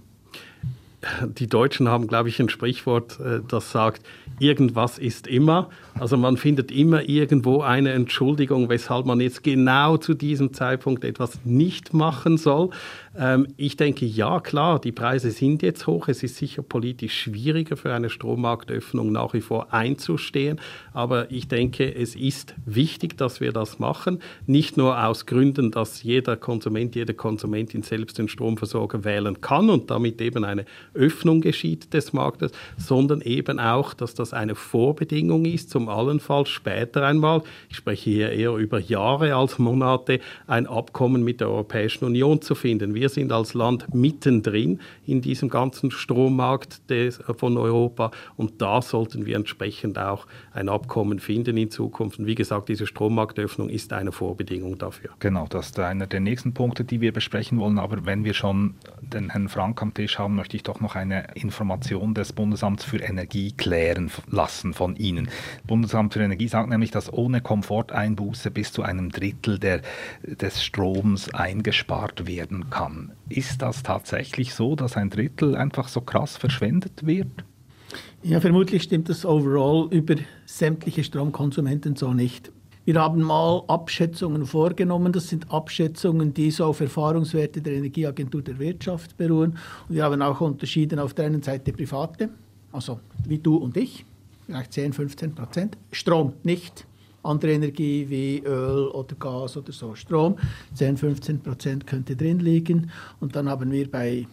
die 1.25 1.47
Deutschen 1.47 1.87
haben, 1.87 2.07
glaube 2.07 2.29
ich, 2.29 2.39
ein 2.39 2.49
Sprichwort, 2.49 3.19
äh, 3.19 3.39
das 3.47 3.71
sagt, 3.71 4.01
irgendwas 4.39 4.97
ist 4.97 5.27
immer. 5.27 5.69
Also 5.99 6.17
man 6.17 6.37
findet 6.37 6.71
immer 6.71 7.07
irgendwo 7.07 7.61
eine 7.61 7.91
Entschuldigung, 7.91 8.69
weshalb 8.69 9.05
man 9.05 9.19
jetzt 9.19 9.43
genau 9.43 9.97
zu 9.97 10.13
diesem 10.13 10.53
Zeitpunkt 10.53 11.03
etwas 11.03 11.39
nicht 11.45 11.93
machen 11.93 12.37
soll. 12.37 12.69
Ähm, 13.17 13.47
ich 13.57 13.75
denke, 13.75 14.05
ja, 14.05 14.39
klar, 14.39 14.79
die 14.79 14.91
Preise 14.91 15.31
sind 15.31 15.61
jetzt 15.61 15.85
hoch. 15.85 16.07
Es 16.07 16.23
ist 16.23 16.37
sicher 16.37 16.61
politisch 16.61 17.19
schwieriger 17.21 17.75
für 17.75 17.93
eine 17.93 18.09
Strommarktöffnung 18.09 19.11
nach 19.11 19.33
wie 19.33 19.41
vor 19.41 19.73
einzustehen. 19.73 20.59
Aber 20.93 21.29
ich 21.29 21.47
denke, 21.47 21.93
es 21.93 22.15
ist 22.15 22.55
wichtig, 22.65 23.17
dass 23.17 23.41
wir 23.41 23.51
das 23.51 23.79
machen. 23.79 24.19
Nicht 24.45 24.77
nur 24.77 25.03
aus 25.03 25.25
Gründen, 25.25 25.71
dass 25.71 26.03
jeder 26.03 26.37
Konsument, 26.37 26.95
jede 26.95 27.13
Konsumentin 27.13 27.83
selbst 27.83 28.17
den 28.17 28.29
Stromversorger 28.29 29.03
wählen 29.03 29.41
kann 29.41 29.69
und 29.69 29.91
damit 29.91 30.21
eben 30.21 30.45
eine 30.45 30.65
Öffnung 30.93 31.41
geschieht 31.41 31.93
des 31.93 32.13
Marktes, 32.13 32.51
sondern 32.77 33.21
eben 33.21 33.59
auch, 33.59 33.93
dass 33.93 34.13
das 34.13 34.33
eine 34.33 34.55
Vorbedingung 34.55 35.45
ist, 35.45 35.69
zum 35.69 35.89
allenfalls 35.89 36.49
später 36.49 37.05
einmal, 37.05 37.43
ich 37.69 37.77
spreche 37.77 38.09
hier 38.09 38.31
eher 38.31 38.55
über 38.55 38.79
Jahre 38.79 39.35
als 39.35 39.59
Monate, 39.59 40.19
ein 40.47 40.65
Abkommen 40.65 41.23
mit 41.23 41.41
der 41.41 41.49
Europäischen 41.49 42.05
Union 42.05 42.41
zu 42.41 42.55
finden. 42.55 42.95
Wir 43.01 43.09
sind 43.09 43.31
als 43.31 43.55
Land 43.55 43.95
mittendrin 43.95 44.79
in 45.07 45.21
diesem 45.21 45.49
ganzen 45.49 45.89
Strommarkt 45.89 46.87
des, 46.91 47.19
von 47.35 47.57
Europa 47.57 48.11
und 48.37 48.61
da 48.61 48.79
sollten 48.83 49.25
wir 49.25 49.37
entsprechend 49.37 49.97
auch 49.97 50.27
ein 50.53 50.69
Abkommen 50.69 51.17
finden 51.17 51.57
in 51.57 51.71
Zukunft. 51.71 52.19
Und 52.19 52.27
wie 52.27 52.35
gesagt, 52.35 52.69
diese 52.69 52.85
Strommarktöffnung 52.85 53.69
ist 53.69 53.91
eine 53.91 54.11
Vorbedingung 54.11 54.77
dafür. 54.77 55.09
Genau, 55.17 55.47
das 55.49 55.69
ist 55.69 55.79
einer 55.79 56.05
der 56.05 56.19
nächsten 56.19 56.53
Punkte, 56.53 56.83
die 56.83 57.01
wir 57.01 57.11
besprechen 57.11 57.57
wollen. 57.57 57.79
Aber 57.79 58.05
wenn 58.05 58.23
wir 58.23 58.35
schon 58.35 58.75
den 59.01 59.31
Herrn 59.31 59.49
Frank 59.49 59.81
am 59.81 59.95
Tisch 59.95 60.19
haben, 60.19 60.35
möchte 60.35 60.55
ich 60.55 60.61
doch 60.61 60.79
noch 60.79 60.95
eine 60.95 61.33
Information 61.33 62.13
des 62.13 62.33
Bundesamts 62.33 62.83
für 62.83 62.97
Energie 62.97 63.51
klären 63.51 64.11
lassen 64.29 64.75
von 64.75 64.95
Ihnen. 64.95 65.25
Das 65.25 65.65
Bundesamt 65.65 66.13
für 66.13 66.19
Energie 66.19 66.47
sagt 66.47 66.69
nämlich, 66.69 66.91
dass 66.91 67.11
ohne 67.11 67.41
Komforteinbuße 67.41 68.51
bis 68.51 68.71
zu 68.71 68.83
einem 68.83 69.11
Drittel 69.11 69.57
der, 69.57 69.81
des 70.21 70.63
Stroms 70.63 71.33
eingespart 71.33 72.27
werden 72.27 72.69
kann. 72.69 72.90
Ist 73.29 73.61
das 73.61 73.83
tatsächlich 73.83 74.53
so, 74.53 74.75
dass 74.75 74.97
ein 74.97 75.09
Drittel 75.09 75.55
einfach 75.55 75.87
so 75.87 76.01
krass 76.01 76.37
verschwendet 76.37 77.05
wird? 77.05 77.45
Ja, 78.23 78.39
vermutlich 78.39 78.83
stimmt 78.83 79.09
das 79.09 79.25
overall 79.25 79.87
über 79.91 80.15
sämtliche 80.45 81.03
Stromkonsumenten 81.03 81.95
so 81.95 82.13
nicht. 82.13 82.51
Wir 82.83 82.99
haben 82.99 83.21
mal 83.21 83.63
Abschätzungen 83.67 84.45
vorgenommen. 84.45 85.13
Das 85.13 85.29
sind 85.29 85.51
Abschätzungen, 85.51 86.33
die 86.33 86.49
so 86.49 86.65
auf 86.65 86.81
Erfahrungswerte 86.81 87.61
der 87.61 87.73
Energieagentur 87.73 88.41
der 88.41 88.57
Wirtschaft 88.57 89.17
beruhen. 89.17 89.57
Und 89.87 89.95
wir 89.95 90.03
haben 90.03 90.21
auch 90.21 90.41
unterschieden 90.41 90.97
auf 90.97 91.13
der 91.13 91.25
einen 91.25 91.43
Seite 91.43 91.73
Private, 91.73 92.29
also 92.71 92.99
wie 93.27 93.37
du 93.37 93.57
und 93.57 93.77
ich, 93.77 94.03
vielleicht 94.45 94.73
10, 94.73 94.93
15 94.93 95.35
Prozent. 95.35 95.77
Strom 95.91 96.33
nicht. 96.43 96.85
Andere 97.23 97.53
Energie 97.53 98.05
wie 98.09 98.39
Öl 98.39 98.87
oder 98.87 99.15
Gas 99.15 99.57
oder 99.57 99.71
so. 99.71 99.95
Strom, 99.95 100.37
10, 100.73 100.97
15 100.97 101.39
Prozent 101.39 101.87
könnte 101.87 102.15
drin 102.15 102.39
liegen. 102.39 102.91
Und 103.19 103.35
dann 103.35 103.49
haben 103.49 103.71
wir 103.71 103.89
bei 103.89 104.27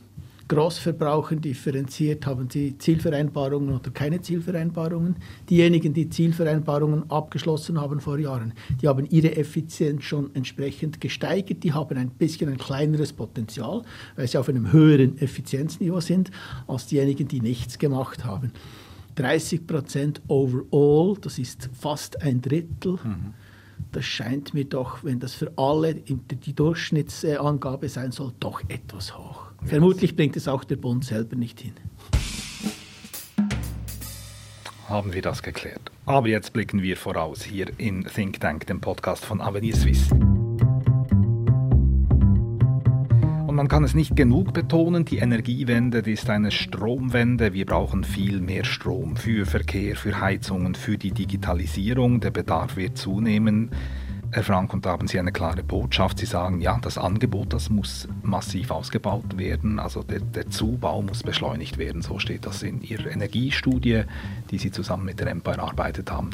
Großverbrauchern 0.48 1.42
differenziert, 1.42 2.26
haben 2.26 2.48
sie 2.50 2.76
Zielvereinbarungen 2.78 3.74
oder 3.74 3.90
keine 3.90 4.22
Zielvereinbarungen. 4.22 5.16
Diejenigen, 5.48 5.92
die 5.92 6.08
Zielvereinbarungen 6.08 7.10
abgeschlossen 7.10 7.78
haben 7.78 8.00
vor 8.00 8.18
Jahren, 8.18 8.54
die 8.80 8.88
haben 8.88 9.06
ihre 9.10 9.36
Effizienz 9.36 10.04
schon 10.04 10.34
entsprechend 10.34 11.02
gesteigert, 11.02 11.62
die 11.64 11.74
haben 11.74 11.98
ein 11.98 12.10
bisschen 12.10 12.48
ein 12.48 12.56
kleineres 12.56 13.12
Potenzial, 13.12 13.82
weil 14.16 14.26
sie 14.26 14.38
auf 14.38 14.48
einem 14.48 14.72
höheren 14.72 15.18
Effizienzniveau 15.18 16.00
sind, 16.00 16.30
als 16.66 16.86
diejenigen, 16.86 17.28
die 17.28 17.42
nichts 17.42 17.78
gemacht 17.78 18.24
haben. 18.24 18.52
30 19.18 19.66
Prozent 19.66 20.22
overall, 20.28 21.16
das 21.20 21.38
ist 21.38 21.68
fast 21.72 22.22
ein 22.22 22.40
Drittel. 22.40 22.98
Mhm. 23.02 23.34
Das 23.90 24.04
scheint 24.04 24.54
mir 24.54 24.64
doch, 24.64 25.02
wenn 25.02 25.18
das 25.18 25.34
für 25.34 25.52
alle 25.56 25.94
die 25.94 26.54
Durchschnittsangabe 26.54 27.88
sein 27.88 28.12
soll, 28.12 28.32
doch 28.38 28.62
etwas 28.68 29.16
hoch. 29.16 29.46
Vermutlich 29.64 30.14
bringt 30.14 30.36
es 30.36 30.46
auch 30.46 30.62
der 30.62 30.76
Bund 30.76 31.04
selber 31.04 31.36
nicht 31.36 31.60
hin. 31.60 31.72
Haben 34.88 35.12
wir 35.12 35.22
das 35.22 35.42
geklärt. 35.42 35.90
Aber 36.06 36.28
jetzt 36.28 36.52
blicken 36.52 36.82
wir 36.82 36.96
voraus 36.96 37.42
hier 37.42 37.66
in 37.78 38.04
Think 38.04 38.40
Tank, 38.40 38.66
dem 38.66 38.80
Podcast 38.80 39.24
von 39.24 39.40
Avenir 39.40 39.74
Suisse. 39.74 40.14
Man 43.58 43.66
kann 43.66 43.82
es 43.82 43.92
nicht 43.92 44.14
genug 44.14 44.52
betonen, 44.52 45.04
die 45.04 45.18
Energiewende 45.18 46.02
die 46.02 46.12
ist 46.12 46.30
eine 46.30 46.52
Stromwende. 46.52 47.54
Wir 47.54 47.66
brauchen 47.66 48.04
viel 48.04 48.40
mehr 48.40 48.62
Strom 48.62 49.16
für 49.16 49.46
Verkehr, 49.46 49.96
für 49.96 50.20
Heizungen, 50.20 50.76
für 50.76 50.96
die 50.96 51.10
Digitalisierung. 51.10 52.20
Der 52.20 52.30
Bedarf 52.30 52.76
wird 52.76 52.96
zunehmen. 52.96 53.70
Herr 54.30 54.44
Frank, 54.44 54.72
und 54.72 54.86
da 54.86 54.90
haben 54.90 55.08
Sie 55.08 55.18
eine 55.18 55.32
klare 55.32 55.64
Botschaft. 55.64 56.20
Sie 56.20 56.26
sagen, 56.26 56.60
ja, 56.60 56.78
das 56.80 56.98
Angebot, 56.98 57.52
das 57.52 57.68
muss 57.68 58.06
massiv 58.22 58.70
ausgebaut 58.70 59.36
werden, 59.38 59.80
also 59.80 60.04
der, 60.04 60.20
der 60.20 60.48
Zubau 60.48 61.02
muss 61.02 61.24
beschleunigt 61.24 61.78
werden. 61.78 62.00
So 62.00 62.20
steht 62.20 62.46
das 62.46 62.62
in 62.62 62.80
Ihrer 62.82 63.10
Energiestudie, 63.10 64.04
die 64.52 64.58
Sie 64.58 64.70
zusammen 64.70 65.04
mit 65.04 65.18
der 65.18 65.26
EMPA 65.26 65.54
erarbeitet 65.54 66.12
haben. 66.12 66.30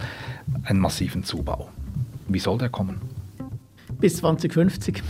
Einen 0.65 0.81
massiven 0.81 1.25
Zubau. 1.25 1.71
Wie 2.29 2.39
soll 2.39 2.59
der 2.59 2.69
kommen? 2.69 3.01
Bis 3.99 4.17
2050. 4.17 5.03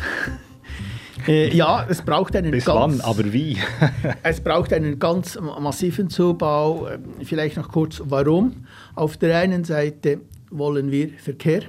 Äh, 1.27 1.55
ja, 1.57 1.87
es 1.89 2.03
braucht 2.03 2.37
einen 2.37 2.51
Bis 2.51 2.67
ganz, 2.67 2.79
wann, 2.79 3.01
aber 3.01 3.33
wie? 3.33 3.57
es 4.23 4.41
braucht 4.41 4.73
einen 4.73 4.99
ganz 4.99 5.39
massiven 5.41 6.11
Zubau. 6.11 6.89
Ähm, 6.89 7.05
vielleicht 7.23 7.57
noch 7.57 7.69
kurz, 7.69 8.03
warum. 8.05 8.67
Auf 8.95 9.17
der 9.17 9.39
einen 9.39 9.65
Seite 9.65 10.21
wollen 10.51 10.91
wir 10.91 11.11
Verkehr 11.11 11.63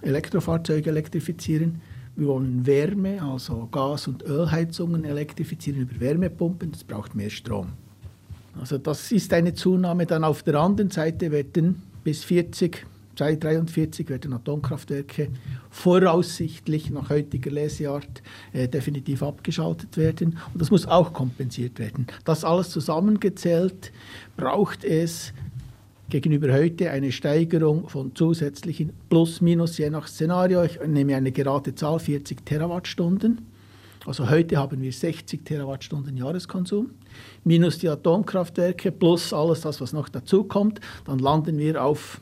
Elektrofahrzeuge 0.00 0.90
elektrifizieren. 0.90 1.80
Wir 2.16 2.28
wollen 2.28 2.66
Wärme, 2.66 3.22
also 3.22 3.68
Gas- 3.70 4.08
und 4.08 4.24
Ölheizungen 4.24 5.04
elektrifizieren 5.04 5.82
über 5.82 6.00
Wärmepumpen. 6.00 6.72
Das 6.72 6.84
braucht 6.84 7.14
mehr 7.14 7.30
Strom. 7.30 7.68
Also 8.60 8.78
das 8.78 9.12
ist 9.12 9.32
eine 9.32 9.54
Zunahme. 9.54 10.06
Dann 10.06 10.24
auf 10.24 10.42
der 10.42 10.56
anderen 10.56 10.90
Seite 10.90 11.30
werden 11.30 11.82
bis 12.02 12.24
40, 12.24 12.86
2043 13.18 14.08
werden 14.08 14.32
Atomkraftwerke 14.32 15.28
voraussichtlich 15.70 16.90
nach 16.90 17.10
heutiger 17.10 17.50
Leseart 17.50 18.22
äh, 18.52 18.68
definitiv 18.68 19.22
abgeschaltet 19.24 19.96
werden. 19.96 20.38
Und 20.52 20.60
das 20.60 20.70
muss 20.70 20.86
auch 20.86 21.12
kompensiert 21.12 21.80
werden. 21.80 22.06
Das 22.24 22.44
alles 22.44 22.70
zusammengezählt 22.70 23.92
braucht 24.36 24.84
es 24.84 25.32
gegenüber 26.08 26.52
heute 26.52 26.90
eine 26.90 27.10
Steigerung 27.10 27.88
von 27.88 28.14
zusätzlichen 28.14 28.92
plus 29.10 29.40
minus 29.40 29.76
je 29.78 29.90
nach 29.90 30.06
Szenario, 30.06 30.62
ich 30.62 30.78
nehme 30.86 31.16
eine 31.16 31.32
gerade 31.32 31.74
Zahl, 31.74 31.98
40 31.98 32.46
Terawattstunden. 32.46 33.40
Also 34.06 34.30
heute 34.30 34.56
haben 34.56 34.80
wir 34.80 34.92
60 34.92 35.44
Terawattstunden 35.44 36.16
Jahreskonsum, 36.16 36.90
minus 37.44 37.78
die 37.78 37.88
Atomkraftwerke 37.88 38.92
plus 38.92 39.32
alles 39.32 39.62
das, 39.62 39.80
was 39.80 39.92
noch 39.92 40.08
dazu 40.08 40.44
kommt, 40.44 40.80
dann 41.04 41.18
landen 41.18 41.58
wir 41.58 41.84
auf 41.84 42.20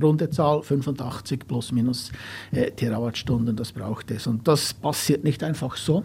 runde 0.00 0.30
Zahl 0.30 0.62
85 0.62 1.46
plus 1.46 1.72
minus 1.72 2.12
äh, 2.52 2.70
Terawattstunden, 2.70 3.56
das 3.56 3.72
braucht 3.72 4.10
es. 4.10 4.26
Und 4.26 4.46
das 4.46 4.74
passiert 4.74 5.24
nicht 5.24 5.42
einfach 5.42 5.76
so. 5.76 6.04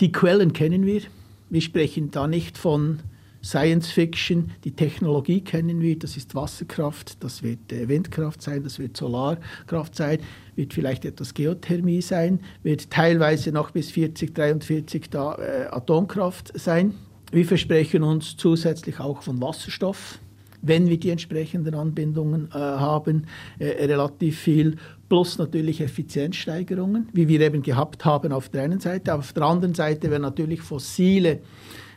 Die 0.00 0.12
Quellen 0.12 0.52
kennen 0.52 0.86
wir. 0.86 1.02
Wir 1.50 1.60
sprechen 1.60 2.10
da 2.10 2.26
nicht 2.26 2.58
von 2.58 3.00
Science 3.44 3.90
Fiction, 3.90 4.52
die 4.64 4.72
Technologie 4.72 5.42
kennen 5.42 5.80
wir, 5.82 5.98
das 5.98 6.16
ist 6.16 6.34
Wasserkraft, 6.34 7.22
das 7.22 7.42
wird 7.42 7.72
äh, 7.72 7.88
Windkraft 7.88 8.40
sein, 8.40 8.62
das 8.62 8.78
wird 8.78 8.96
Solarkraft 8.96 9.94
sein, 9.94 10.18
wird 10.56 10.72
vielleicht 10.72 11.04
etwas 11.04 11.34
Geothermie 11.34 12.00
sein, 12.00 12.40
wird 12.62 12.88
teilweise 12.88 13.52
noch 13.52 13.70
bis 13.70 13.90
40, 13.90 14.34
43 14.34 15.10
da 15.10 15.34
äh, 15.34 15.66
Atomkraft 15.70 16.58
sein. 16.58 16.94
Wir 17.32 17.44
versprechen 17.44 18.02
uns 18.02 18.36
zusätzlich 18.36 18.98
auch 18.98 19.22
von 19.22 19.40
Wasserstoff, 19.42 20.18
wenn 20.66 20.88
wir 20.88 20.98
die 20.98 21.10
entsprechenden 21.10 21.74
Anbindungen 21.74 22.48
äh, 22.48 22.58
haben, 22.58 23.26
äh, 23.58 23.84
relativ 23.84 24.38
viel, 24.38 24.76
plus 25.08 25.38
natürlich 25.38 25.80
Effizienzsteigerungen, 25.80 27.08
wie 27.12 27.28
wir 27.28 27.40
eben 27.40 27.62
gehabt 27.62 28.04
haben 28.04 28.32
auf 28.32 28.48
der 28.48 28.62
einen 28.62 28.80
Seite. 28.80 29.14
Auf 29.14 29.32
der 29.32 29.44
anderen 29.44 29.74
Seite 29.74 30.10
werden 30.10 30.22
natürlich 30.22 30.62
fossile 30.62 31.40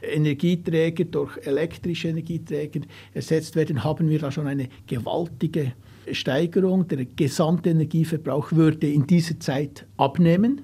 Energieträger 0.02 1.06
durch 1.06 1.38
elektrische 1.46 2.10
Energieträger 2.10 2.82
ersetzt 3.14 3.56
werden, 3.56 3.84
haben 3.84 4.10
wir 4.10 4.20
da 4.20 4.32
schon 4.32 4.48
eine 4.48 4.68
gewaltige 4.86 5.74
Steigerung. 6.12 6.88
Der 6.88 7.06
gesamte 7.06 7.70
Energieverbrauch 7.70 8.52
würde 8.52 8.88
in 8.88 9.08
dieser 9.08 9.40
Zeit 9.40 9.88
abnehmen. 9.98 10.62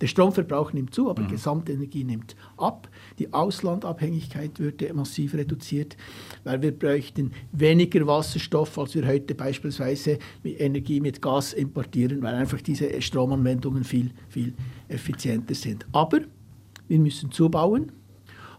Der 0.00 0.06
Stromverbrauch 0.06 0.72
nimmt 0.72 0.94
zu, 0.94 1.10
aber 1.10 1.22
mhm. 1.22 1.28
die 1.28 1.32
Gesamtenergie 1.34 2.04
nimmt 2.04 2.34
ab. 2.56 2.88
Die 3.20 3.30
Auslandabhängigkeit 3.34 4.58
würde 4.58 4.94
massiv 4.94 5.34
reduziert, 5.34 5.94
weil 6.42 6.62
wir 6.62 6.72
bräuchten 6.72 7.32
weniger 7.52 8.06
Wasserstoff, 8.06 8.78
als 8.78 8.94
wir 8.94 9.06
heute 9.06 9.34
beispielsweise 9.34 10.18
mit 10.42 10.58
Energie 10.58 11.02
mit 11.02 11.20
Gas 11.20 11.52
importieren, 11.52 12.22
weil 12.22 12.34
einfach 12.34 12.62
diese 12.62 13.02
Stromanwendungen 13.02 13.84
viel, 13.84 14.12
viel 14.30 14.54
effizienter 14.88 15.54
sind. 15.54 15.84
Aber 15.92 16.20
wir 16.88 16.98
müssen 16.98 17.30
zubauen. 17.30 17.92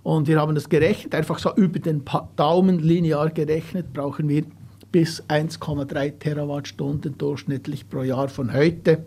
Und 0.03 0.27
wir 0.27 0.39
haben 0.39 0.53
das 0.53 0.69
gerechnet, 0.69 1.15
einfach 1.15 1.39
so 1.39 1.55
über 1.55 1.79
den 1.79 2.03
Daumen 2.35 2.77
linear 2.77 3.31
gerechnet, 3.31 3.93
brauchen 3.93 4.29
wir 4.29 4.43
bis 4.91 5.23
1,3 5.23 6.19
Terawattstunden 6.19 7.17
durchschnittlich 7.17 7.89
pro 7.89 8.03
Jahr 8.03 8.29
von 8.29 8.53
heute 8.53 9.05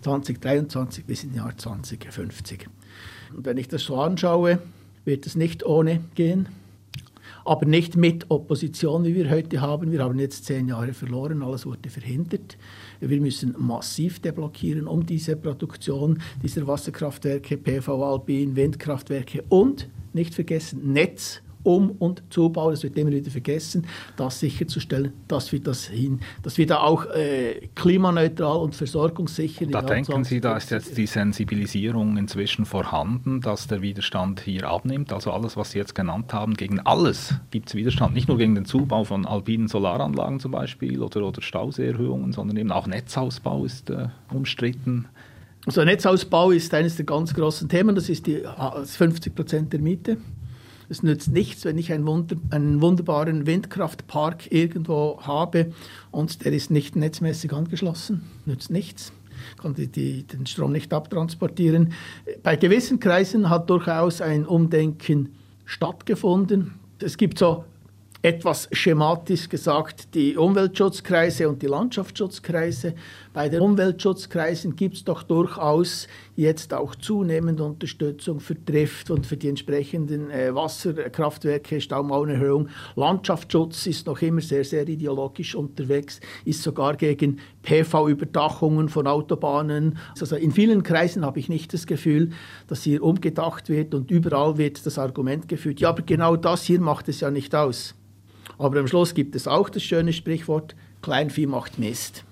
2023 0.00 1.04
bis 1.04 1.24
ins 1.24 1.36
Jahr 1.36 1.56
2050. 1.56 2.68
Und 3.36 3.46
wenn 3.46 3.56
ich 3.56 3.68
das 3.68 3.84
so 3.84 3.96
anschaue, 3.96 4.58
wird 5.04 5.26
es 5.26 5.34
nicht 5.34 5.64
ohne 5.64 6.00
gehen, 6.14 6.48
aber 7.44 7.66
nicht 7.66 7.96
mit 7.96 8.30
Opposition, 8.30 9.04
wie 9.04 9.14
wir 9.14 9.30
heute 9.30 9.60
haben. 9.60 9.90
Wir 9.90 10.02
haben 10.04 10.18
jetzt 10.18 10.44
zehn 10.44 10.68
Jahre 10.68 10.92
verloren, 10.92 11.42
alles 11.42 11.66
wurde 11.66 11.90
verhindert. 11.90 12.56
Wir 13.00 13.20
müssen 13.20 13.54
massiv 13.58 14.20
deblockieren, 14.20 14.86
um 14.86 15.04
diese 15.04 15.34
Produktion 15.36 16.20
dieser 16.42 16.66
Wasserkraftwerke, 16.66 17.56
PV 17.56 18.12
Alpin, 18.12 18.54
Windkraftwerke 18.54 19.42
und 19.48 19.88
nicht 20.12 20.34
vergessen 20.34 20.92
Netz 20.92 21.42
um- 21.62 21.90
und 21.98 22.22
Zubau, 22.30 22.70
das 22.70 22.82
wird 22.82 22.96
immer 22.96 23.10
wieder 23.10 23.30
vergessen, 23.30 23.86
das 24.16 24.40
sicherzustellen, 24.40 25.12
dass 25.28 25.52
wir 25.52 25.60
das 25.60 25.84
hin, 25.84 26.20
dass 26.42 26.58
wir 26.58 26.66
da 26.66 26.80
auch 26.80 27.06
äh, 27.06 27.68
klimaneutral 27.74 28.58
und 28.58 28.74
versorgungssicher 28.74 29.66
Da 29.66 29.82
denken 29.82 30.24
Sie, 30.24 30.40
da 30.40 30.56
ist 30.56 30.70
jetzt 30.70 30.96
die 30.96 31.06
Sensibilisierung 31.06 32.16
inzwischen 32.16 32.64
vorhanden, 32.64 33.40
dass 33.40 33.66
der 33.66 33.82
Widerstand 33.82 34.40
hier 34.40 34.68
abnimmt. 34.68 35.12
Also 35.12 35.30
alles, 35.30 35.56
was 35.56 35.72
Sie 35.72 35.78
jetzt 35.78 35.94
genannt 35.94 36.32
haben, 36.32 36.54
gegen 36.54 36.80
alles 36.80 37.34
gibt 37.50 37.68
es 37.68 37.74
Widerstand. 37.74 38.14
Nicht 38.14 38.28
nur 38.28 38.38
gegen 38.38 38.54
den 38.54 38.64
Zubau 38.64 39.04
von 39.04 39.26
alpinen 39.26 39.68
Solaranlagen 39.68 40.40
zum 40.40 40.52
Beispiel 40.52 41.00
oder, 41.00 41.22
oder 41.22 41.42
Stauseerhöhungen, 41.42 42.32
sondern 42.32 42.56
eben 42.56 42.72
auch 42.72 42.86
Netzausbau 42.86 43.64
ist 43.64 43.90
äh, 43.90 44.08
umstritten. 44.32 45.06
Also 45.66 45.84
Netzausbau 45.84 46.50
ist 46.50 46.74
eines 46.74 46.96
der 46.96 47.04
ganz 47.04 47.34
großen 47.34 47.68
Themen. 47.68 47.94
Das 47.94 48.08
ist 48.08 48.26
die 48.26 48.42
50 48.84 49.34
Prozent 49.34 49.72
der 49.72 49.80
Miete. 49.80 50.16
Es 50.88 51.02
nützt 51.02 51.30
nichts, 51.30 51.64
wenn 51.64 51.78
ich 51.78 51.92
einen, 51.92 52.06
Wunder, 52.06 52.36
einen 52.50 52.80
wunderbaren 52.80 53.46
Windkraftpark 53.46 54.50
irgendwo 54.52 55.20
habe 55.22 55.72
und 56.10 56.44
der 56.44 56.52
ist 56.52 56.70
nicht 56.70 56.96
netzmäßig 56.96 57.52
angeschlossen. 57.52 58.22
Nützt 58.44 58.70
nichts. 58.70 59.12
Kann 59.60 59.74
die, 59.74 59.88
die, 59.88 60.22
den 60.24 60.46
Strom 60.46 60.72
nicht 60.72 60.92
abtransportieren. 60.92 61.92
Bei 62.42 62.56
gewissen 62.56 63.00
Kreisen 63.00 63.50
hat 63.50 63.70
durchaus 63.70 64.20
ein 64.20 64.46
Umdenken 64.46 65.34
stattgefunden. 65.64 66.74
Es 67.00 67.16
gibt 67.16 67.38
so 67.38 67.64
etwas 68.24 68.68
schematisch 68.70 69.48
gesagt 69.48 70.14
die 70.14 70.36
Umweltschutzkreise 70.36 71.48
und 71.48 71.60
die 71.60 71.66
Landschaftsschutzkreise. 71.66 72.94
Bei 73.32 73.48
den 73.48 73.60
Umweltschutzkreisen 73.60 74.76
gibt 74.76 74.94
es 74.94 75.04
doch 75.04 75.24
durchaus 75.24 76.06
jetzt 76.36 76.72
auch 76.72 76.94
zunehmende 76.94 77.64
Unterstützung 77.64 78.38
für 78.38 78.64
Trift 78.64 79.10
und 79.10 79.26
für 79.26 79.36
die 79.36 79.48
entsprechenden 79.48 80.30
äh, 80.30 80.54
Wasserkraftwerke, 80.54 81.80
Staumauenerhöhung. 81.80 82.68
Landschaftsschutz 82.94 83.86
ist 83.86 84.06
noch 84.06 84.22
immer 84.22 84.40
sehr, 84.40 84.64
sehr 84.64 84.86
ideologisch 84.86 85.56
unterwegs, 85.56 86.20
ist 86.44 86.62
sogar 86.62 86.94
gegen 86.94 87.40
PV-Überdachungen 87.62 88.88
von 88.88 89.08
Autobahnen. 89.08 89.98
Also 90.20 90.36
in 90.36 90.52
vielen 90.52 90.84
Kreisen 90.84 91.26
habe 91.26 91.40
ich 91.40 91.48
nicht 91.48 91.74
das 91.74 91.88
Gefühl, 91.88 92.30
dass 92.68 92.84
hier 92.84 93.02
umgedacht 93.02 93.68
wird 93.68 93.94
und 93.94 94.12
überall 94.12 94.58
wird 94.58 94.86
das 94.86 94.96
Argument 94.96 95.48
geführt, 95.48 95.80
ja, 95.80 95.88
aber 95.88 96.02
genau 96.02 96.36
das 96.36 96.62
hier 96.62 96.80
macht 96.80 97.08
es 97.08 97.18
ja 97.18 97.32
nicht 97.32 97.52
aus. 97.56 97.96
Aber 98.62 98.78
am 98.78 98.86
Schluss 98.86 99.12
gibt 99.12 99.34
es 99.34 99.48
auch 99.48 99.68
das 99.68 99.82
schöne 99.82 100.12
Sprichwort, 100.12 100.76
Kleinvieh 101.02 101.46
macht 101.46 101.80
Mist. 101.80 102.24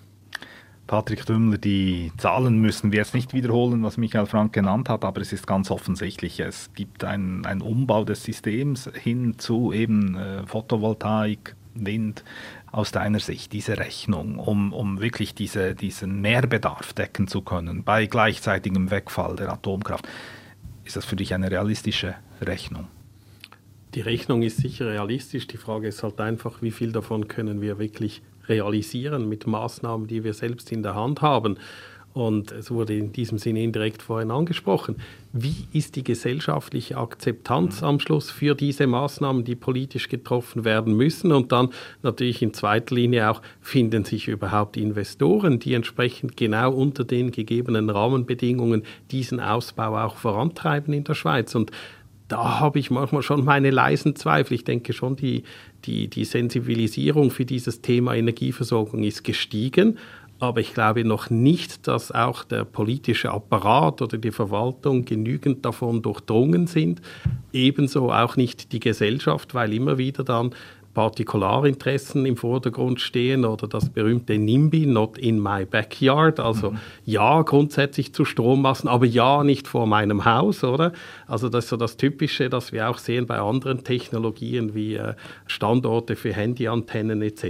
Patrick 0.87 1.27
Dümmler, 1.27 1.59
die 1.59 2.13
Zahlen 2.19 2.61
müssen 2.61 2.93
wir 2.93 3.01
jetzt 3.01 3.15
nicht 3.15 3.35
wiederholen, 3.35 3.83
was 3.83 3.97
Michael 3.97 4.27
Frank 4.27 4.53
genannt 4.53 4.89
hat, 4.89 5.05
aber 5.05 5.21
es 5.21 5.33
ist 5.33 5.49
ganz 5.49 5.73
offensichtlich, 5.73 6.39
es 6.39 6.73
gibt 6.75 7.03
einen, 7.03 7.63
Umbau 7.63 8.05
des 8.05 8.23
Systems 8.23 8.89
hin 8.95 9.41
zu 9.41 9.73
eben 9.73 10.17
äh, 10.17 10.47
Photovoltaik, 10.47 11.57
Wind. 11.75 12.23
Aus 12.71 12.93
deiner 12.93 13.19
Sicht 13.19 13.53
diese 13.53 13.79
Rechnung, 13.79 14.39
um, 14.39 14.73
um 14.73 15.01
wirklich 15.01 15.35
diese, 15.35 15.75
diesen 15.75 16.21
Mehrbedarf 16.21 16.93
decken 16.93 17.27
zu 17.27 17.43
können 17.43 17.83
bei 17.83 18.07
gleichzeitigem 18.07 18.93
Wegfall 18.93 19.35
der 19.35 19.53
Atomkraft, 19.53 20.07
ist 20.85 20.95
das 20.95 21.05
für 21.05 21.17
dich 21.17 21.35
eine 21.35 21.51
realistische 21.51 22.15
Rechnung? 22.41 22.87
Die 23.95 24.03
Rechnung 24.03 24.43
ist 24.43 24.59
sicher 24.59 24.87
realistisch. 24.87 25.49
Die 25.49 25.57
Frage 25.57 25.89
ist 25.89 26.03
halt 26.03 26.21
einfach, 26.21 26.63
wie 26.63 26.71
viel 26.71 26.93
davon 26.93 27.27
können 27.27 27.61
wir 27.61 27.79
wirklich 27.79 28.23
realisieren 28.49 29.29
mit 29.29 29.47
Maßnahmen, 29.47 30.07
die 30.07 30.23
wir 30.23 30.35
selbst 30.35 30.71
in 30.71 30.83
der 30.83 30.95
Hand 30.95 31.23
haben. 31.23 31.59
Und 32.13 32.51
es 32.51 32.73
wurde 32.73 32.97
in 32.97 33.13
diesem 33.13 33.39
Sinne 33.39 33.63
indirekt 33.63 34.03
vorhin 34.03 34.33
angesprochen. 34.33 34.97
Wie 35.33 35.55
ist 35.73 35.95
die 35.95 36.03
gesellschaftliche 36.03 36.97
Akzeptanz 36.97 37.85
am 37.85 38.01
Schluss 38.01 38.33
für 38.33 38.57
diese 38.57 38.89
Maßnahmen, 38.89 39.45
die 39.45 39.55
politisch 39.55 40.09
getroffen 40.09 40.65
werden 40.65 40.97
müssen? 40.97 41.31
Und 41.31 41.53
dann 41.53 41.69
natürlich 42.03 42.43
in 42.43 42.53
zweiter 42.53 42.97
Linie 42.97 43.31
auch, 43.31 43.43
finden 43.61 44.05
sich 44.05 44.27
überhaupt 44.27 44.77
Investoren, 44.77 45.61
die 45.61 45.75
entsprechend 45.75 46.37
genau 46.37 46.73
unter 46.73 47.05
den 47.05 47.31
gegebenen 47.31 47.91
Rahmenbedingungen 47.91 48.83
diesen 49.13 49.39
Ausbau 49.39 49.97
auch 49.97 50.17
vorantreiben 50.17 50.93
in 50.93 51.05
der 51.05 51.15
Schweiz? 51.15 51.55
Und 51.55 51.71
da 52.31 52.61
habe 52.61 52.79
ich 52.79 52.91
manchmal 52.91 53.23
schon 53.23 53.45
meine 53.45 53.71
leisen 53.71 54.15
Zweifel. 54.15 54.55
Ich 54.55 54.65
denke 54.65 54.93
schon, 54.93 55.17
die, 55.17 55.43
die, 55.85 56.09
die 56.09 56.25
Sensibilisierung 56.25 57.31
für 57.31 57.45
dieses 57.45 57.83
Thema 57.83 58.15
Energieversorgung 58.15 59.03
ist 59.03 59.25
gestiegen. 59.25 59.99
Aber 60.39 60.61
ich 60.61 60.73
glaube 60.73 61.05
noch 61.05 61.29
nicht, 61.29 61.87
dass 61.87 62.13
auch 62.13 62.45
der 62.45 62.65
politische 62.65 63.31
Apparat 63.31 64.01
oder 64.01 64.17
die 64.17 64.31
Verwaltung 64.31 65.05
genügend 65.05 65.65
davon 65.67 66.03
durchdrungen 66.03 66.67
sind. 66.67 67.03
Ebenso 67.53 68.11
auch 68.11 68.37
nicht 68.37 68.73
die 68.73 68.81
Gesellschaft, 68.81 69.53
weil 69.53 69.75
immer 69.75 69.99
wieder 69.99 70.25
dann 70.25 70.55
Partikularinteressen 71.01 72.27
im 72.27 72.37
Vordergrund 72.37 73.01
stehen 73.01 73.47
oder 73.47 73.67
das 73.67 73.89
berühmte 73.89 74.37
NIMBY, 74.37 74.85
not 74.85 75.17
in 75.17 75.43
my 75.43 75.65
backyard, 75.65 76.39
also 76.39 76.73
mhm. 76.73 76.79
ja 77.07 77.41
grundsätzlich 77.41 78.13
zu 78.13 78.27
Strommassen, 78.27 78.87
aber 78.87 79.07
ja 79.07 79.43
nicht 79.43 79.67
vor 79.67 79.87
meinem 79.87 80.27
Haus, 80.27 80.63
oder? 80.63 80.93
Also 81.27 81.49
das 81.49 81.65
ist 81.65 81.71
so 81.71 81.79
das 81.79 81.97
Typische, 81.97 82.51
das 82.51 82.73
wir 82.73 82.91
auch 82.91 82.99
sehen 82.99 83.27
bei 83.27 83.39
anderen 83.39 83.83
Technologien 83.83 84.75
wie 84.75 84.97
äh, 84.97 85.15
Standorte 85.47 86.17
für 86.17 86.35
Handyantennen 86.35 87.23
etc. 87.23 87.47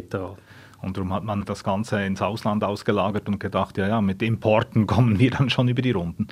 Und 0.80 0.96
darum 0.96 1.12
hat 1.12 1.24
man 1.24 1.44
das 1.44 1.64
Ganze 1.64 2.04
ins 2.04 2.22
Ausland 2.22 2.62
ausgelagert 2.62 3.26
und 3.26 3.40
gedacht, 3.40 3.78
ja, 3.78 3.88
ja, 3.88 4.00
mit 4.00 4.22
Importen 4.22 4.86
kommen 4.86 5.18
wir 5.18 5.32
dann 5.32 5.50
schon 5.50 5.66
über 5.66 5.82
die 5.82 5.90
Runden. 5.90 6.28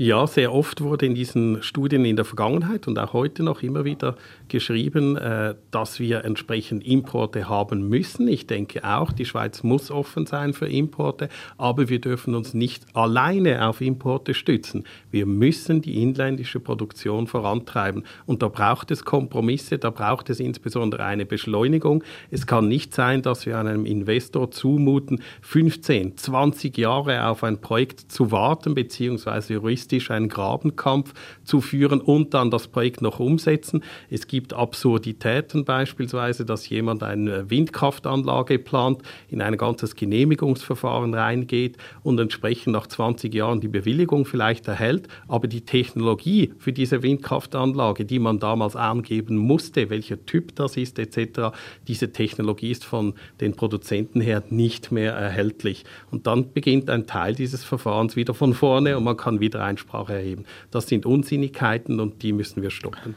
Ja, 0.00 0.28
sehr 0.28 0.54
oft 0.54 0.80
wurde 0.80 1.06
in 1.06 1.16
diesen 1.16 1.60
Studien 1.60 2.04
in 2.04 2.14
der 2.14 2.24
Vergangenheit 2.24 2.86
und 2.86 2.96
auch 3.00 3.12
heute 3.12 3.42
noch 3.42 3.64
immer 3.64 3.84
wieder 3.84 4.14
geschrieben, 4.46 5.16
äh, 5.16 5.56
dass 5.72 5.98
wir 5.98 6.24
entsprechend 6.24 6.86
Importe 6.86 7.48
haben 7.48 7.88
müssen. 7.88 8.28
Ich 8.28 8.46
denke 8.46 8.84
auch, 8.84 9.10
die 9.10 9.24
Schweiz 9.24 9.64
muss 9.64 9.90
offen 9.90 10.24
sein 10.24 10.52
für 10.52 10.68
Importe, 10.68 11.28
aber 11.56 11.88
wir 11.88 12.00
dürfen 12.00 12.36
uns 12.36 12.54
nicht 12.54 12.86
alleine 12.94 13.66
auf 13.66 13.80
Importe 13.80 14.34
stützen. 14.34 14.84
Wir 15.10 15.26
müssen 15.26 15.82
die 15.82 16.00
inländische 16.00 16.60
Produktion 16.60 17.26
vorantreiben 17.26 18.04
und 18.24 18.40
da 18.40 18.46
braucht 18.46 18.92
es 18.92 19.04
Kompromisse, 19.04 19.78
da 19.78 19.90
braucht 19.90 20.30
es 20.30 20.38
insbesondere 20.38 21.04
eine 21.04 21.26
Beschleunigung. 21.26 22.04
Es 22.30 22.46
kann 22.46 22.68
nicht 22.68 22.94
sein, 22.94 23.22
dass 23.22 23.46
wir 23.46 23.58
einem 23.58 23.84
Investor 23.84 24.52
zumuten, 24.52 25.22
15, 25.42 26.16
20 26.16 26.78
Jahre 26.78 27.26
auf 27.26 27.42
ein 27.42 27.60
Projekt 27.60 28.12
zu 28.12 28.30
warten, 28.30 28.76
beziehungsweise 28.76 29.60
juristisch 29.88 30.10
einen 30.10 30.28
Grabenkampf 30.28 31.14
zu 31.44 31.60
führen 31.60 32.00
und 32.00 32.34
dann 32.34 32.50
das 32.50 32.68
Projekt 32.68 33.00
noch 33.00 33.20
umsetzen. 33.20 33.82
Es 34.10 34.26
gibt 34.26 34.52
Absurditäten 34.52 35.64
beispielsweise, 35.64 36.44
dass 36.44 36.68
jemand 36.68 37.02
eine 37.02 37.50
Windkraftanlage 37.50 38.58
plant, 38.58 39.02
in 39.28 39.40
ein 39.40 39.56
ganzes 39.56 39.94
Genehmigungsverfahren 39.94 41.14
reingeht 41.14 41.76
und 42.02 42.18
entsprechend 42.20 42.74
nach 42.74 42.86
20 42.86 43.32
Jahren 43.34 43.60
die 43.60 43.68
Bewilligung 43.68 44.24
vielleicht 44.26 44.68
erhält, 44.68 45.08
aber 45.26 45.48
die 45.48 45.62
Technologie 45.62 46.52
für 46.58 46.72
diese 46.72 47.02
Windkraftanlage, 47.02 48.04
die 48.04 48.18
man 48.18 48.38
damals 48.38 48.76
angeben 48.76 49.36
musste, 49.36 49.90
welcher 49.90 50.24
Typ 50.26 50.54
das 50.54 50.76
ist 50.76 50.98
etc., 50.98 51.56
diese 51.86 52.12
Technologie 52.12 52.70
ist 52.70 52.84
von 52.84 53.14
den 53.40 53.54
Produzenten 53.54 54.20
her 54.20 54.42
nicht 54.50 54.92
mehr 54.92 55.12
erhältlich. 55.12 55.84
Und 56.10 56.26
dann 56.26 56.52
beginnt 56.52 56.90
ein 56.90 57.06
Teil 57.06 57.34
dieses 57.34 57.64
Verfahrens 57.64 58.16
wieder 58.16 58.34
von 58.34 58.54
vorne 58.54 58.96
und 58.96 59.04
man 59.04 59.16
kann 59.16 59.40
wieder 59.40 59.64
Einsprache 59.78 60.14
erheben. 60.14 60.44
Das 60.70 60.88
sind 60.88 61.06
Unsinnigkeiten 61.06 62.00
und 62.00 62.22
die 62.22 62.32
müssen 62.32 62.62
wir 62.62 62.70
stoppen 62.70 63.14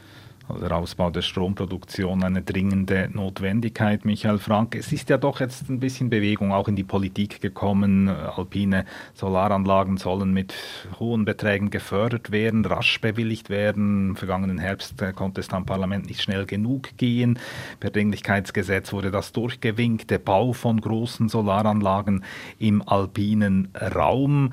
der 0.60 0.76
Ausbau 0.76 1.10
der 1.10 1.22
Stromproduktion 1.22 2.22
eine 2.22 2.42
dringende 2.42 3.08
Notwendigkeit. 3.12 4.04
Michael 4.04 4.38
Frank, 4.38 4.74
es 4.74 4.92
ist 4.92 5.08
ja 5.08 5.16
doch 5.16 5.40
jetzt 5.40 5.68
ein 5.68 5.80
bisschen 5.80 6.10
Bewegung 6.10 6.52
auch 6.52 6.68
in 6.68 6.76
die 6.76 6.84
Politik 6.84 7.40
gekommen. 7.40 8.08
Alpine 8.08 8.84
Solaranlagen 9.14 9.96
sollen 9.96 10.32
mit 10.32 10.54
hohen 10.98 11.24
Beträgen 11.24 11.70
gefördert 11.70 12.32
werden, 12.32 12.64
rasch 12.64 13.00
bewilligt 13.00 13.50
werden. 13.50 14.10
Im 14.10 14.16
vergangenen 14.16 14.58
Herbst 14.58 15.00
äh, 15.02 15.12
konnte 15.12 15.40
es 15.40 15.50
am 15.50 15.66
Parlament 15.66 16.06
nicht 16.06 16.22
schnell 16.22 16.46
genug 16.46 16.96
gehen. 16.96 17.38
Per 17.80 17.90
Dringlichkeitsgesetz 17.90 18.92
wurde 18.92 19.10
das 19.10 19.32
durchgewinkt, 19.32 20.10
der 20.10 20.18
Bau 20.18 20.52
von 20.52 20.80
großen 20.80 21.28
Solaranlagen 21.28 22.24
im 22.58 22.86
alpinen 22.86 23.68
Raum. 23.74 24.52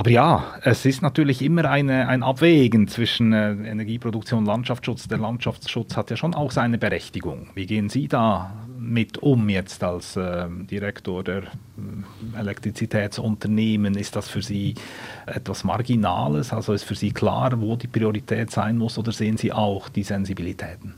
Aber 0.00 0.08
ja, 0.08 0.54
es 0.62 0.86
ist 0.86 1.02
natürlich 1.02 1.42
immer 1.42 1.66
eine, 1.66 2.08
ein 2.08 2.22
Abwägen 2.22 2.88
zwischen 2.88 3.34
äh, 3.34 3.50
Energieproduktion 3.50 4.38
und 4.38 4.46
Landschaftsschutz. 4.46 5.08
Der 5.08 5.18
Landschaftsschutz 5.18 5.94
hat 5.94 6.08
ja 6.08 6.16
schon 6.16 6.34
auch 6.34 6.52
seine 6.52 6.78
Berechtigung. 6.78 7.48
Wie 7.54 7.66
gehen 7.66 7.90
Sie 7.90 8.08
da 8.08 8.50
mit 8.78 9.18
um 9.18 9.50
jetzt 9.50 9.84
als 9.84 10.16
äh, 10.16 10.46
Direktor 10.70 11.22
der 11.22 11.42
äh, 11.42 12.38
Elektrizitätsunternehmen? 12.38 13.94
Ist 13.94 14.16
das 14.16 14.30
für 14.30 14.40
Sie 14.40 14.74
etwas 15.26 15.64
Marginales? 15.64 16.54
Also 16.54 16.72
ist 16.72 16.84
für 16.84 16.94
Sie 16.94 17.10
klar, 17.10 17.60
wo 17.60 17.76
die 17.76 17.86
Priorität 17.86 18.50
sein 18.50 18.78
muss 18.78 18.96
oder 18.96 19.12
sehen 19.12 19.36
Sie 19.36 19.52
auch 19.52 19.90
die 19.90 20.04
Sensibilitäten? 20.04 20.94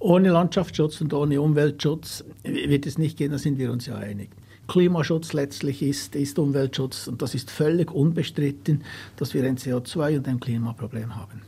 Ohne 0.00 0.30
Landschaftsschutz 0.30 1.00
und 1.00 1.14
ohne 1.14 1.40
Umweltschutz 1.40 2.24
wird 2.42 2.86
es 2.86 2.98
nicht 2.98 3.18
gehen, 3.18 3.30
da 3.30 3.38
sind 3.38 3.56
wir 3.56 3.70
uns 3.70 3.86
ja 3.86 3.94
einig. 3.94 4.30
Klimaschutz 4.70 5.32
letztlich 5.32 5.82
ist, 5.82 6.14
ist 6.14 6.38
Umweltschutz. 6.38 7.08
Und 7.08 7.22
das 7.22 7.34
ist 7.34 7.50
völlig 7.50 7.90
unbestritten, 7.90 8.84
dass 9.16 9.34
wir 9.34 9.42
ein 9.44 9.58
CO2- 9.58 10.18
und 10.18 10.28
ein 10.28 10.38
Klimaproblem 10.38 11.16
haben. 11.16 11.42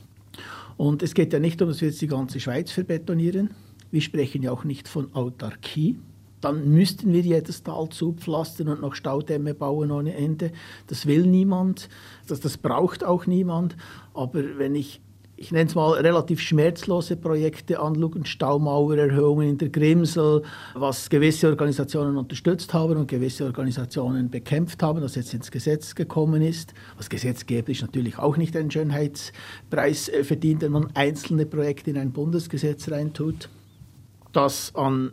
Und 0.76 1.04
es 1.04 1.14
geht 1.14 1.32
ja 1.32 1.38
nicht 1.38 1.60
darum, 1.60 1.72
dass 1.72 1.80
wir 1.80 1.88
jetzt 1.88 2.02
die 2.02 2.08
ganze 2.08 2.40
Schweiz 2.40 2.72
verbetonieren. 2.72 3.50
Wir 3.92 4.00
sprechen 4.00 4.42
ja 4.42 4.50
auch 4.50 4.64
nicht 4.64 4.88
von 4.88 5.14
Autarkie. 5.14 6.00
Dann 6.40 6.74
müssten 6.74 7.12
wir 7.12 7.20
jedes 7.20 7.62
Tal 7.62 7.90
zupflastern 7.90 8.66
und 8.66 8.80
noch 8.80 8.96
Staudämme 8.96 9.54
bauen 9.54 9.92
ohne 9.92 10.16
Ende. 10.16 10.50
Das 10.88 11.06
will 11.06 11.24
niemand, 11.24 11.88
das, 12.26 12.40
das 12.40 12.58
braucht 12.58 13.04
auch 13.04 13.26
niemand. 13.26 13.76
Aber 14.14 14.58
wenn 14.58 14.74
ich 14.74 15.00
ich 15.42 15.50
nenne 15.50 15.68
es 15.68 15.74
mal 15.74 15.94
relativ 15.94 16.40
schmerzlose 16.40 17.16
Projekte 17.16 17.80
anschauen, 17.80 18.24
Staumauererhöhungen 18.24 19.48
in 19.48 19.58
der 19.58 19.70
Grimsel, 19.70 20.42
was 20.74 21.10
gewisse 21.10 21.48
Organisationen 21.48 22.16
unterstützt 22.16 22.72
haben 22.72 22.96
und 22.96 23.08
gewisse 23.08 23.44
Organisationen 23.46 24.30
bekämpft 24.30 24.84
haben, 24.84 25.00
das 25.00 25.16
jetzt 25.16 25.34
ins 25.34 25.50
Gesetz 25.50 25.96
gekommen 25.96 26.42
ist. 26.42 26.74
Was 26.96 27.10
gesetzgeberisch 27.10 27.82
natürlich 27.82 28.20
auch 28.20 28.36
nicht 28.36 28.56
einen 28.56 28.70
Schönheitspreis 28.70 30.08
äh, 30.10 30.22
verdient, 30.22 30.62
wenn 30.62 30.72
man 30.72 30.90
einzelne 30.94 31.44
Projekte 31.44 31.90
in 31.90 31.98
ein 31.98 32.12
Bundesgesetz 32.12 32.88
reintut. 32.88 33.48
Dass 34.30 34.72
an 34.76 35.10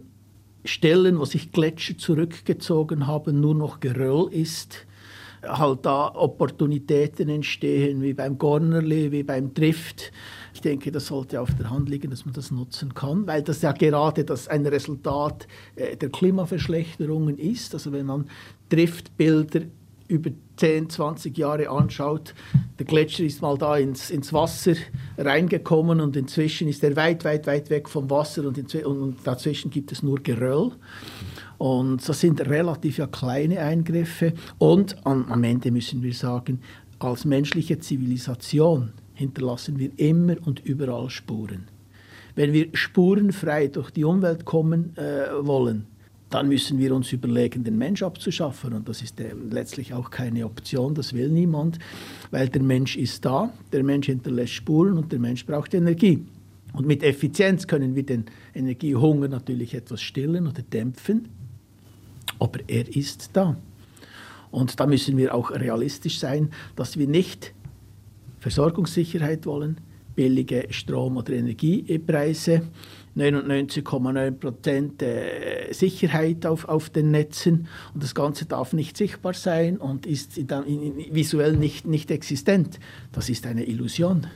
Stellen, 0.64 1.18
wo 1.18 1.26
sich 1.26 1.52
Gletscher 1.52 1.98
zurückgezogen 1.98 3.08
haben, 3.08 3.42
nur 3.42 3.56
noch 3.56 3.80
Geröll 3.80 4.32
ist, 4.32 4.86
halt 5.44 5.86
da 5.86 6.14
Opportunitäten 6.16 7.30
entstehen, 7.30 8.02
wie 8.02 8.14
beim 8.14 8.38
Gornerli, 8.38 9.12
wie 9.12 9.24
beim 9.24 9.54
Drift. 9.54 10.12
Ich 10.54 10.62
denke, 10.62 10.92
das 10.92 11.08
sollte 11.08 11.40
auf 11.40 11.50
der 11.56 11.70
Hand 11.70 11.90
liegen, 11.90 12.10
dass 12.10 12.26
man 12.26 12.34
das 12.34 12.52
nutzen 12.52 12.94
kann, 12.94 13.28
weil 13.28 13.44
das 13.44 13.62
ja 13.62 13.72
gerade 13.72 14.26
das 14.26 14.48
ein 14.48 14.66
Resultat 14.66 15.48
äh, 15.76 15.96
der 15.96 16.10
Klimaverschlechterungen 16.10 17.38
ist. 17.38 17.74
Also 17.74 17.92
wenn 17.92 18.06
man 18.06 18.30
Driftbilder 18.70 19.62
über 20.10 20.32
10, 20.58 20.90
20 20.90 21.38
Jahre 21.38 21.70
anschaut, 21.70 22.34
der 22.78 22.86
Gletscher 22.86 23.24
ist 23.24 23.42
mal 23.42 23.58
da 23.58 23.78
ins, 23.78 24.10
ins 24.10 24.34
Wasser 24.34 24.74
reingekommen 25.18 26.02
und 26.02 26.18
inzwischen 26.18 26.68
ist 26.68 26.84
er 26.84 26.96
weit, 26.96 27.24
weit, 27.24 27.48
weit 27.48 27.70
weg 27.70 27.88
vom 27.88 28.10
Wasser 28.10 28.46
und, 28.46 28.76
und 28.76 29.16
dazwischen 29.24 29.70
gibt 29.70 29.92
es 29.92 30.04
nur 30.04 30.20
Geröll. 30.22 30.72
Und 31.60 32.08
das 32.08 32.22
sind 32.22 32.40
relativ 32.42 32.98
ja 32.98 33.08
kleine 33.08 33.60
Eingriffe. 33.60 34.34
Und 34.58 34.96
am 35.06 35.44
Ende 35.44 35.72
müssen 35.72 36.02
wir 36.02 36.14
sagen, 36.14 36.62
als 37.00 37.26
menschliche 37.26 37.78
Zivilisation 37.80 38.94
hinterlassen 39.14 39.78
wir 39.78 39.92
immer 39.98 40.36
und 40.46 40.62
überall 40.66 41.10
Spuren. 41.10 41.68
Wenn 42.36 42.54
wir 42.54 42.70
spurenfrei 42.74 43.68
durch 43.68 43.92
die 43.92 44.06
Umwelt 44.06 44.46
kommen 44.46 44.96
äh, 44.96 45.28
wollen, 45.42 45.86
dann 46.30 46.48
müssen 46.48 46.80
wir 46.80 46.96
uns 46.96 47.12
überlegen, 47.12 47.66
den 47.66 47.78
Mensch 47.78 48.04
abzuschaffen. 48.04 48.74
Und 48.74 48.88
das 48.88 49.02
ist 49.02 49.20
äh, 49.20 49.34
letztlich 49.34 49.94
auch 49.94 50.10
keine 50.10 50.46
Option, 50.46 50.94
das 50.94 51.12
will 51.12 51.28
niemand, 51.28 51.78
weil 52.32 52.48
der 52.48 52.64
Mensch 52.64 52.96
ist 52.96 53.26
da, 53.26 53.52
der 53.74 53.84
Mensch 53.84 54.06
hinterlässt 54.06 54.54
Spuren 54.54 54.98
und 54.98 55.12
der 55.12 55.20
Mensch 55.20 55.46
braucht 55.46 55.74
Energie. 55.74 56.24
Und 56.72 56.88
mit 56.88 57.04
Effizienz 57.04 57.68
können 57.68 57.96
wir 57.96 58.04
den 58.04 58.26
Energiehunger 58.54 59.28
natürlich 59.28 59.74
etwas 59.74 60.02
stillen 60.02 60.48
oder 60.48 60.62
dämpfen 60.62 61.28
aber 62.40 62.60
er 62.68 62.96
ist 62.96 63.32
da. 63.34 63.56
Und 64.52 64.80
da 64.80 64.88
müssen 64.88 65.18
wir 65.18 65.36
auch 65.36 65.52
realistisch 65.52 66.20
sein, 66.20 66.50
dass 66.76 66.98
wir 66.98 67.08
nicht 67.08 67.54
Versorgungssicherheit 68.40 69.46
wollen, 69.46 69.78
billige 70.16 70.68
Strom- 70.72 71.18
oder 71.18 71.34
Energiepreise, 71.34 72.64
99,9 73.16 74.32
Prozent 74.32 75.02
äh, 75.02 75.72
Sicherheit 75.72 76.46
auf, 76.46 76.66
auf 76.66 76.90
den 76.90 77.12
Netzen 77.12 77.68
und 77.94 78.04
das 78.04 78.16
Ganze 78.16 78.46
darf 78.46 78.74
nicht 78.74 78.98
sichtbar 78.98 79.34
sein 79.34 79.78
und 79.78 80.06
ist 80.06 80.38
visuell 80.38 81.58
nicht, 81.58 81.86
nicht 81.86 82.12
existent. 82.12 82.80
Das 83.12 83.30
ist 83.30 83.46
eine 83.46 83.66
Illusion. 83.66 84.28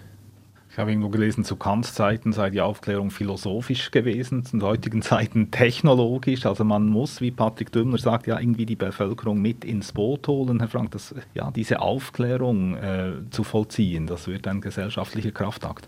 Ich 0.73 0.79
habe 0.79 0.89
irgendwo 0.89 1.09
gelesen, 1.09 1.43
zu 1.43 1.55
Kants 1.55 1.93
Zeiten 1.93 2.33
sei 2.33 2.49
die 2.49 2.59
Aufklärung 2.59 3.12
philosophisch 3.12 3.91
gewesen, 3.91 4.43
zu 4.43 4.59
heutigen 4.63 5.03
Zeiten 5.03 5.51
technologisch. 5.51 6.47
Also 6.47 6.63
man 6.63 6.88
muss, 6.88 7.21
wie 7.21 7.29
Patrick 7.29 7.71
Dümmer 7.71 7.99
sagt, 7.99 8.25
ja 8.25 8.39
irgendwie 8.39 8.65
die 8.65 8.75
Bevölkerung 8.75 9.39
mit 9.39 9.63
ins 9.65 9.91
Boot 9.91 10.27
holen, 10.27 10.57
Herr 10.57 10.69
Frank, 10.69 10.89
das, 10.89 11.13
ja, 11.36 11.51
diese 11.51 11.79
Aufklärung 11.79 12.75
äh, 12.75 13.12
zu 13.29 13.43
vollziehen, 13.43 14.07
das 14.07 14.25
wird 14.25 14.47
ein 14.47 14.62
gesellschaftlicher 14.62 15.29
Kraftakt. 15.29 15.88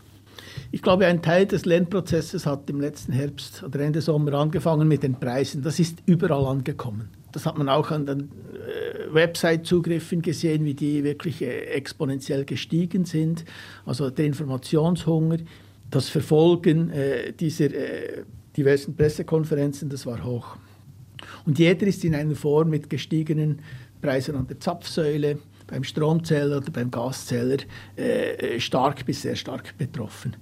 Ich 0.72 0.84
glaube, 0.84 1.08
ein 1.08 1.24
Teil 1.24 1.48
des 1.48 1.66
Lernprozesses 1.66 2.46
hat 2.46 2.70
im 2.70 2.80
letzten 2.80 3.12
Herbst 3.12 3.64
oder 3.64 3.80
Ende 3.80 4.02
Sommer 4.02 4.36
angefangen 4.36 4.88
mit 4.88 5.02
den 5.02 5.16
Preisen. 5.16 5.64
Das 5.64 5.80
ist 5.80 6.04
überall 6.06 6.46
angekommen. 6.46 7.10
Das 7.36 7.46
hat 7.46 7.58
man 7.58 7.68
auch 7.68 7.92
an 7.92 8.06
den 8.06 8.20
äh, 8.22 9.14
Website-Zugriffen 9.14 10.22
gesehen, 10.22 10.64
wie 10.64 10.74
die 10.74 11.04
wirklich 11.04 11.42
äh, 11.42 11.66
exponentiell 11.66 12.46
gestiegen 12.46 13.04
sind. 13.04 13.44
Also 13.86 14.10
der 14.10 14.24
Informationshunger, 14.24 15.40
das 15.92 16.08
Verfolgen 16.08 16.92
äh, 16.92 17.34
dieser 17.34 17.68
diversen 18.56 18.96
Pressekonferenzen, 18.96 19.90
das 19.90 20.06
war 20.06 20.24
hoch. 20.24 20.56
Und 21.46 21.60
jeder 21.60 21.86
ist 21.88 22.06
in 22.06 22.16
einer 22.16 22.36
Form 22.36 22.70
mit 22.70 22.90
gestiegenen 22.90 23.60
Preisen 24.02 24.38
an 24.38 24.48
der 24.48 24.62
Zapfsäule, 24.62 25.40
beim 25.68 25.84
Stromzähler 25.84 26.60
oder 26.60 26.72
beim 26.72 26.90
Gaszähler 26.90 27.58
äh, 27.98 28.62
stark 28.62 29.06
bis 29.06 29.24
sehr 29.24 29.36
stark 29.36 29.78
betroffen. 29.78 30.38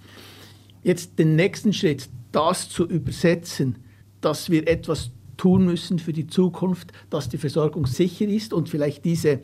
Jetzt 0.84 1.18
den 1.18 1.36
nächsten 1.36 1.74
Schritt, 1.74 2.08
das 2.32 2.70
zu 2.70 2.88
übersetzen, 2.88 3.78
dass 4.22 4.52
wir 4.52 4.68
etwas 4.68 5.10
tun 5.44 5.66
müssen 5.66 6.00
für 6.00 6.14
die 6.14 6.28
Zukunft, 6.28 6.94
dass 7.10 7.28
die 7.28 7.38
Versorgung 7.38 7.86
sicher 7.86 8.26
ist 8.26 8.54
und 8.54 8.70
vielleicht 8.70 9.04
diese, 9.04 9.42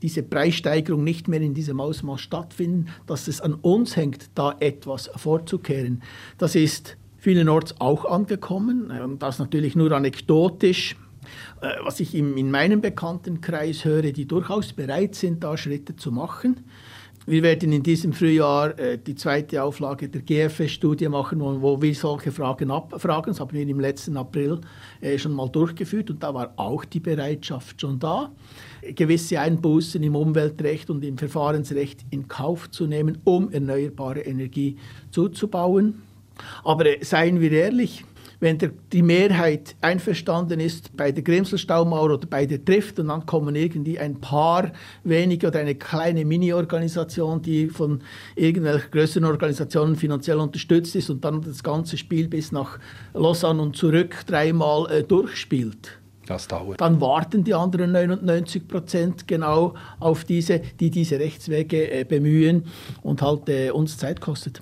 diese 0.00 0.22
Preissteigerung 0.22 1.04
nicht 1.04 1.28
mehr 1.28 1.42
in 1.42 1.52
diesem 1.52 1.80
Ausmaß 1.80 2.22
stattfinden, 2.22 2.86
dass 3.06 3.28
es 3.28 3.42
an 3.42 3.52
uns 3.52 3.94
hängt, 3.94 4.30
da 4.34 4.56
etwas 4.60 5.10
vorzukehren. 5.16 6.02
Das 6.38 6.54
ist 6.54 6.96
vielenorts 7.18 7.78
auch 7.78 8.06
angekommen, 8.06 8.90
und 8.90 9.22
das 9.22 9.38
natürlich 9.38 9.76
nur 9.76 9.92
anekdotisch. 9.92 10.96
Äh, 11.60 11.72
was 11.82 12.00
ich 12.00 12.14
in 12.14 12.50
meinem 12.50 12.80
Bekanntenkreis 12.80 13.84
höre, 13.84 14.12
die 14.12 14.26
durchaus 14.26 14.72
bereit 14.72 15.14
sind, 15.14 15.44
da 15.44 15.58
Schritte 15.58 15.94
zu 15.94 16.10
machen. 16.10 16.64
Wir 17.26 17.42
werden 17.42 17.72
in 17.72 17.82
diesem 17.82 18.12
Frühjahr 18.12 18.78
äh, 18.78 18.98
die 18.98 19.14
zweite 19.14 19.62
Auflage 19.62 20.10
der 20.10 20.20
GFS-Studie 20.20 21.08
machen, 21.08 21.40
wo, 21.40 21.62
wo, 21.62 21.80
wir 21.80 21.94
solche 21.94 22.30
Fragen 22.30 22.70
abfragen. 22.70 23.32
Das 23.32 23.40
haben 23.40 23.52
wir 23.52 23.66
im 23.66 23.80
letzten 23.80 24.18
April 24.18 24.60
äh, 25.00 25.16
schon 25.16 25.32
mal 25.32 25.48
durchgeführt 25.48 26.10
und 26.10 26.22
da 26.22 26.34
war 26.34 26.52
auch 26.56 26.84
die 26.84 27.00
Bereitschaft 27.00 27.80
schon 27.80 27.98
da, 27.98 28.30
gewisse 28.94 29.40
Einbußen 29.40 30.02
im 30.02 30.16
Umweltrecht 30.16 30.90
und 30.90 31.02
im 31.02 31.16
Verfahrensrecht 31.16 32.04
in 32.10 32.28
Kauf 32.28 32.70
zu 32.70 32.86
nehmen, 32.86 33.16
um 33.24 33.50
erneuerbare 33.50 34.20
Energie 34.20 34.76
zuzubauen. 35.10 36.02
Aber 36.62 36.84
äh, 36.84 37.02
seien 37.02 37.40
wir 37.40 37.52
ehrlich, 37.52 38.04
wenn 38.44 38.58
der, 38.58 38.70
die 38.92 39.02
Mehrheit 39.02 39.74
einverstanden 39.80 40.60
ist 40.60 40.94
bei 40.96 41.10
der 41.10 41.24
Grimselstaumauer 41.24 42.12
oder 42.12 42.26
bei 42.26 42.44
der 42.44 42.62
Trift 42.62 42.98
und 42.98 43.08
dann 43.08 43.24
kommen 43.24 43.56
irgendwie 43.56 43.98
ein 43.98 44.20
paar 44.20 44.70
wenige 45.02 45.46
oder 45.48 45.60
eine 45.60 45.74
kleine 45.74 46.26
Mini-Organisation, 46.26 47.40
die 47.40 47.68
von 47.68 48.02
irgendwelchen 48.36 48.90
größeren 48.90 49.24
Organisationen 49.24 49.96
finanziell 49.96 50.36
unterstützt 50.36 50.94
ist 50.94 51.08
und 51.08 51.24
dann 51.24 51.40
das 51.40 51.62
ganze 51.62 51.96
Spiel 51.96 52.28
bis 52.28 52.52
nach 52.52 52.78
Lausanne 53.14 53.62
und 53.62 53.76
zurück 53.76 54.14
dreimal 54.26 54.90
äh, 54.90 55.02
durchspielt. 55.02 55.98
Das 56.26 56.46
dauert. 56.46 56.80
Dann 56.80 57.00
warten 57.00 57.44
die 57.44 57.54
anderen 57.54 57.92
99 57.92 58.68
Prozent 58.68 59.26
genau 59.26 59.74
auf 60.00 60.24
diese, 60.24 60.58
die 60.58 60.90
diese 60.90 61.18
Rechtswege 61.18 61.90
äh, 61.90 62.04
bemühen 62.04 62.66
und 63.02 63.22
halt 63.22 63.48
äh, 63.48 63.70
uns 63.70 63.96
Zeit 63.96 64.20
kostet. 64.20 64.60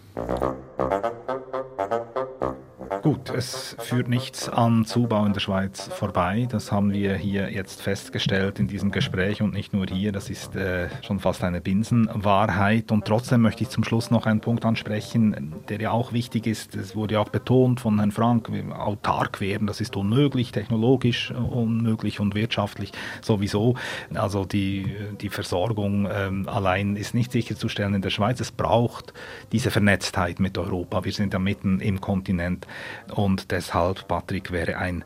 Gut, 3.00 3.30
es 3.30 3.76
führt 3.78 4.08
nichts 4.08 4.48
an 4.48 4.84
Zubau 4.84 5.24
in 5.24 5.32
der 5.32 5.40
Schweiz 5.40 5.88
vorbei. 5.88 6.46
Das 6.50 6.70
haben 6.70 6.92
wir 6.92 7.14
hier 7.14 7.50
jetzt 7.50 7.80
festgestellt 7.80 8.58
in 8.58 8.68
diesem 8.68 8.90
Gespräch 8.90 9.40
und 9.40 9.54
nicht 9.54 9.72
nur 9.72 9.86
hier. 9.86 10.12
Das 10.12 10.28
ist 10.28 10.54
äh, 10.56 10.88
schon 11.02 11.18
fast 11.18 11.42
eine 11.42 11.60
Binsenwahrheit. 11.60 12.92
Und 12.92 13.06
trotzdem 13.06 13.40
möchte 13.40 13.62
ich 13.62 13.70
zum 13.70 13.84
Schluss 13.84 14.10
noch 14.10 14.26
einen 14.26 14.40
Punkt 14.40 14.64
ansprechen, 14.64 15.54
der 15.68 15.80
ja 15.80 15.90
auch 15.90 16.12
wichtig 16.12 16.46
ist. 16.46 16.76
Es 16.76 16.94
wurde 16.94 17.14
ja 17.14 17.20
auch 17.20 17.30
betont 17.30 17.80
von 17.80 17.98
Herrn 17.98 18.12
Frank, 18.12 18.50
autark 18.76 19.40
werden, 19.40 19.66
das 19.66 19.80
ist 19.80 19.96
unmöglich, 19.96 20.52
technologisch 20.52 21.30
unmöglich 21.30 22.20
und 22.20 22.34
wirtschaftlich 22.34 22.92
sowieso. 23.20 23.76
Also 24.14 24.44
die, 24.44 24.94
die 25.20 25.28
Versorgung 25.28 26.08
ähm, 26.12 26.48
allein 26.48 26.96
ist 26.96 27.14
nicht 27.14 27.32
sicherzustellen 27.32 27.94
in 27.94 28.02
der 28.02 28.10
Schweiz. 28.10 28.40
Es 28.40 28.50
braucht 28.50 29.12
diese 29.52 29.70
Vernetztheit 29.70 30.40
mit 30.40 30.58
Europa. 30.58 31.04
Wir 31.04 31.12
sind 31.12 31.32
ja 31.32 31.38
mitten 31.38 31.80
im 31.80 32.00
Kontinent. 32.00 32.66
Und 33.14 33.50
deshalb, 33.50 34.08
Patrick, 34.08 34.52
wäre 34.52 34.78
ein 34.78 35.04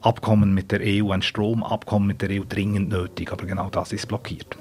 Abkommen 0.00 0.54
mit 0.54 0.70
der 0.70 0.80
EU, 0.82 1.10
ein 1.10 1.22
Stromabkommen 1.22 2.06
mit 2.06 2.22
der 2.22 2.30
EU 2.30 2.44
dringend 2.48 2.88
nötig. 2.88 3.32
Aber 3.32 3.46
genau 3.46 3.68
das 3.70 3.92
ist 3.92 4.06
blockiert. 4.06 4.56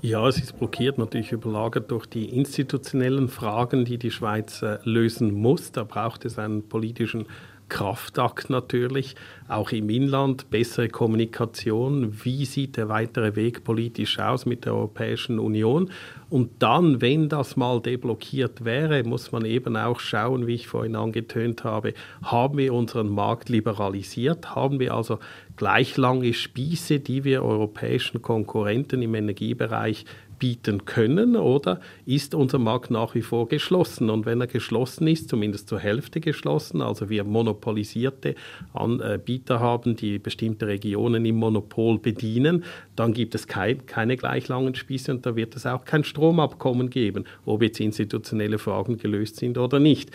Ja, 0.00 0.26
es 0.28 0.38
ist 0.38 0.58
blockiert, 0.58 0.98
natürlich 0.98 1.32
überlagert 1.32 1.90
durch 1.90 2.06
die 2.06 2.30
institutionellen 2.30 3.28
Fragen, 3.28 3.84
die 3.84 3.98
die 3.98 4.10
Schweiz 4.10 4.62
äh, 4.62 4.78
lösen 4.84 5.32
muss. 5.32 5.72
Da 5.72 5.84
braucht 5.84 6.24
es 6.24 6.38
einen 6.38 6.68
politischen 6.68 7.26
Kraftakt 7.68 8.50
natürlich, 8.50 9.16
auch 9.48 9.72
im 9.72 9.88
Inland, 9.90 10.50
bessere 10.50 10.88
Kommunikation. 10.88 12.24
Wie 12.24 12.44
sieht 12.44 12.76
der 12.76 12.88
weitere 12.88 13.36
Weg 13.36 13.64
politisch 13.64 14.18
aus 14.18 14.46
mit 14.46 14.64
der 14.64 14.74
Europäischen 14.74 15.38
Union? 15.38 15.90
Und 16.30 16.62
dann, 16.62 17.00
wenn 17.00 17.28
das 17.28 17.56
mal 17.56 17.80
deblockiert 17.80 18.64
wäre, 18.64 19.04
muss 19.04 19.32
man 19.32 19.44
eben 19.44 19.76
auch 19.76 20.00
schauen, 20.00 20.46
wie 20.46 20.54
ich 20.54 20.68
vorhin 20.68 20.96
angetönt 20.96 21.64
habe, 21.64 21.94
haben 22.22 22.58
wir 22.58 22.74
unseren 22.74 23.08
Markt 23.08 23.48
liberalisiert? 23.48 24.54
Haben 24.54 24.80
wir 24.80 24.94
also 24.94 25.18
gleich 25.56 25.96
lange 25.96 26.32
Spieße, 26.32 27.00
die 27.00 27.24
wir 27.24 27.44
europäischen 27.44 28.22
Konkurrenten 28.22 29.02
im 29.02 29.14
Energiebereich 29.14 30.04
bieten 30.38 30.84
können 30.84 31.36
oder 31.36 31.80
ist 32.06 32.34
unser 32.34 32.58
Markt 32.58 32.90
nach 32.90 33.14
wie 33.14 33.22
vor 33.22 33.48
geschlossen? 33.48 34.10
Und 34.10 34.26
wenn 34.26 34.40
er 34.40 34.46
geschlossen 34.46 35.06
ist, 35.06 35.28
zumindest 35.28 35.68
zur 35.68 35.78
Hälfte 35.78 36.20
geschlossen, 36.20 36.82
also 36.82 37.08
wir 37.10 37.24
monopolisierte 37.24 38.34
Anbieter 38.72 39.60
haben, 39.60 39.96
die 39.96 40.18
bestimmte 40.18 40.66
Regionen 40.66 41.24
im 41.24 41.36
Monopol 41.36 41.98
bedienen, 41.98 42.64
dann 42.96 43.12
gibt 43.12 43.34
es 43.34 43.46
kein, 43.46 43.86
keine 43.86 44.16
gleich 44.16 44.48
langen 44.48 44.74
Spieße 44.74 45.10
und 45.12 45.26
da 45.26 45.36
wird 45.36 45.56
es 45.56 45.66
auch 45.66 45.84
kein 45.84 46.04
Stromabkommen 46.04 46.90
geben, 46.90 47.24
ob 47.44 47.62
jetzt 47.62 47.80
institutionelle 47.80 48.58
Fragen 48.58 48.96
gelöst 48.96 49.36
sind 49.36 49.58
oder 49.58 49.80
nicht. 49.80 50.10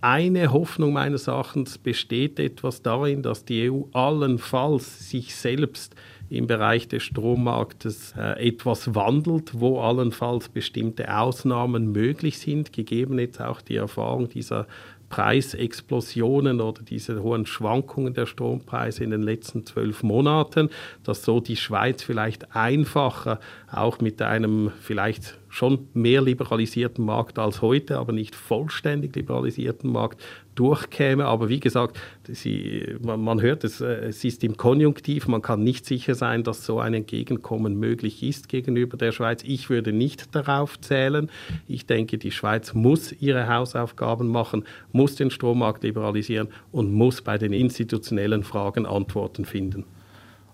Eine 0.00 0.52
Hoffnung 0.52 0.92
meines 0.92 1.26
Erachtens 1.26 1.76
besteht 1.76 2.38
etwas 2.38 2.82
darin, 2.82 3.22
dass 3.22 3.44
die 3.44 3.68
EU 3.68 3.82
allenfalls 3.92 5.10
sich 5.10 5.34
selbst 5.34 5.96
im 6.30 6.46
Bereich 6.46 6.88
des 6.88 7.02
Strommarktes 7.02 8.14
äh, 8.16 8.48
etwas 8.48 8.94
wandelt, 8.94 9.58
wo 9.58 9.80
allenfalls 9.80 10.48
bestimmte 10.48 11.16
Ausnahmen 11.16 11.92
möglich 11.92 12.38
sind, 12.38 12.72
gegeben 12.72 13.18
jetzt 13.18 13.40
auch 13.40 13.60
die 13.60 13.76
Erfahrung 13.76 14.28
dieser 14.28 14.66
Preisexplosionen 15.08 16.60
oder 16.60 16.82
diese 16.82 17.22
hohen 17.22 17.46
Schwankungen 17.46 18.12
der 18.12 18.26
Strompreise 18.26 19.04
in 19.04 19.10
den 19.10 19.22
letzten 19.22 19.64
zwölf 19.64 20.02
Monaten, 20.02 20.68
dass 21.02 21.24
so 21.24 21.40
die 21.40 21.56
Schweiz 21.56 22.02
vielleicht 22.02 22.54
einfacher 22.54 23.40
auch 23.70 24.00
mit 24.00 24.20
einem 24.20 24.70
vielleicht 24.80 25.37
schon 25.48 25.88
mehr 25.94 26.22
liberalisierten 26.22 27.04
Markt 27.04 27.38
als 27.38 27.62
heute, 27.62 27.98
aber 27.98 28.12
nicht 28.12 28.34
vollständig 28.34 29.14
liberalisierten 29.16 29.90
Markt 29.90 30.22
durchkäme. 30.54 31.24
Aber 31.24 31.48
wie 31.48 31.60
gesagt, 31.60 31.98
sie, 32.28 32.96
man, 33.00 33.20
man, 33.22 33.40
hört 33.40 33.64
es, 33.64 33.80
äh, 33.80 34.08
es 34.08 34.24
ist 34.24 34.44
im 34.44 34.56
Konjunktiv, 34.56 35.28
man 35.28 35.42
kann 35.42 35.62
nicht 35.62 35.86
sicher 35.86 36.14
sein, 36.14 36.42
dass 36.42 36.66
so 36.66 36.80
ein 36.80 36.94
Entgegenkommen 36.94 37.78
möglich 37.78 38.22
ist 38.22 38.48
gegenüber 38.48 38.96
der 38.96 39.12
Schweiz. 39.12 39.42
Ich 39.44 39.70
würde 39.70 39.92
nicht 39.92 40.34
darauf 40.34 40.80
zählen. 40.80 41.30
Ich 41.66 41.86
denke, 41.86 42.18
die 42.18 42.32
Schweiz 42.32 42.74
muss 42.74 43.12
ihre 43.12 43.48
Hausaufgaben 43.48 44.28
machen, 44.28 44.64
muss 44.92 45.14
den 45.14 45.30
Strommarkt 45.30 45.84
liberalisieren 45.84 46.48
und 46.72 46.92
muss 46.92 47.22
bei 47.22 47.38
den 47.38 47.52
institutionellen 47.52 48.42
Fragen 48.42 48.86
Antworten 48.86 49.44
finden. 49.44 49.84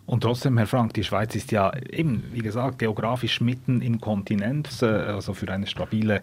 Und 0.06 0.22
trotzdem, 0.22 0.58
Herr 0.58 0.66
Frank, 0.66 0.92
die 0.94 1.04
Schweiz 1.04 1.34
ist 1.34 1.50
ja 1.50 1.72
eben, 1.90 2.24
wie 2.32 2.40
gesagt, 2.40 2.78
geografisch 2.78 3.40
mitten 3.40 3.80
im 3.80 4.00
Kontinent, 4.00 4.68
äh, 4.82 4.86
also 4.86 5.32
für 5.32 5.50
eine 5.50 5.66
stabile 5.66 6.22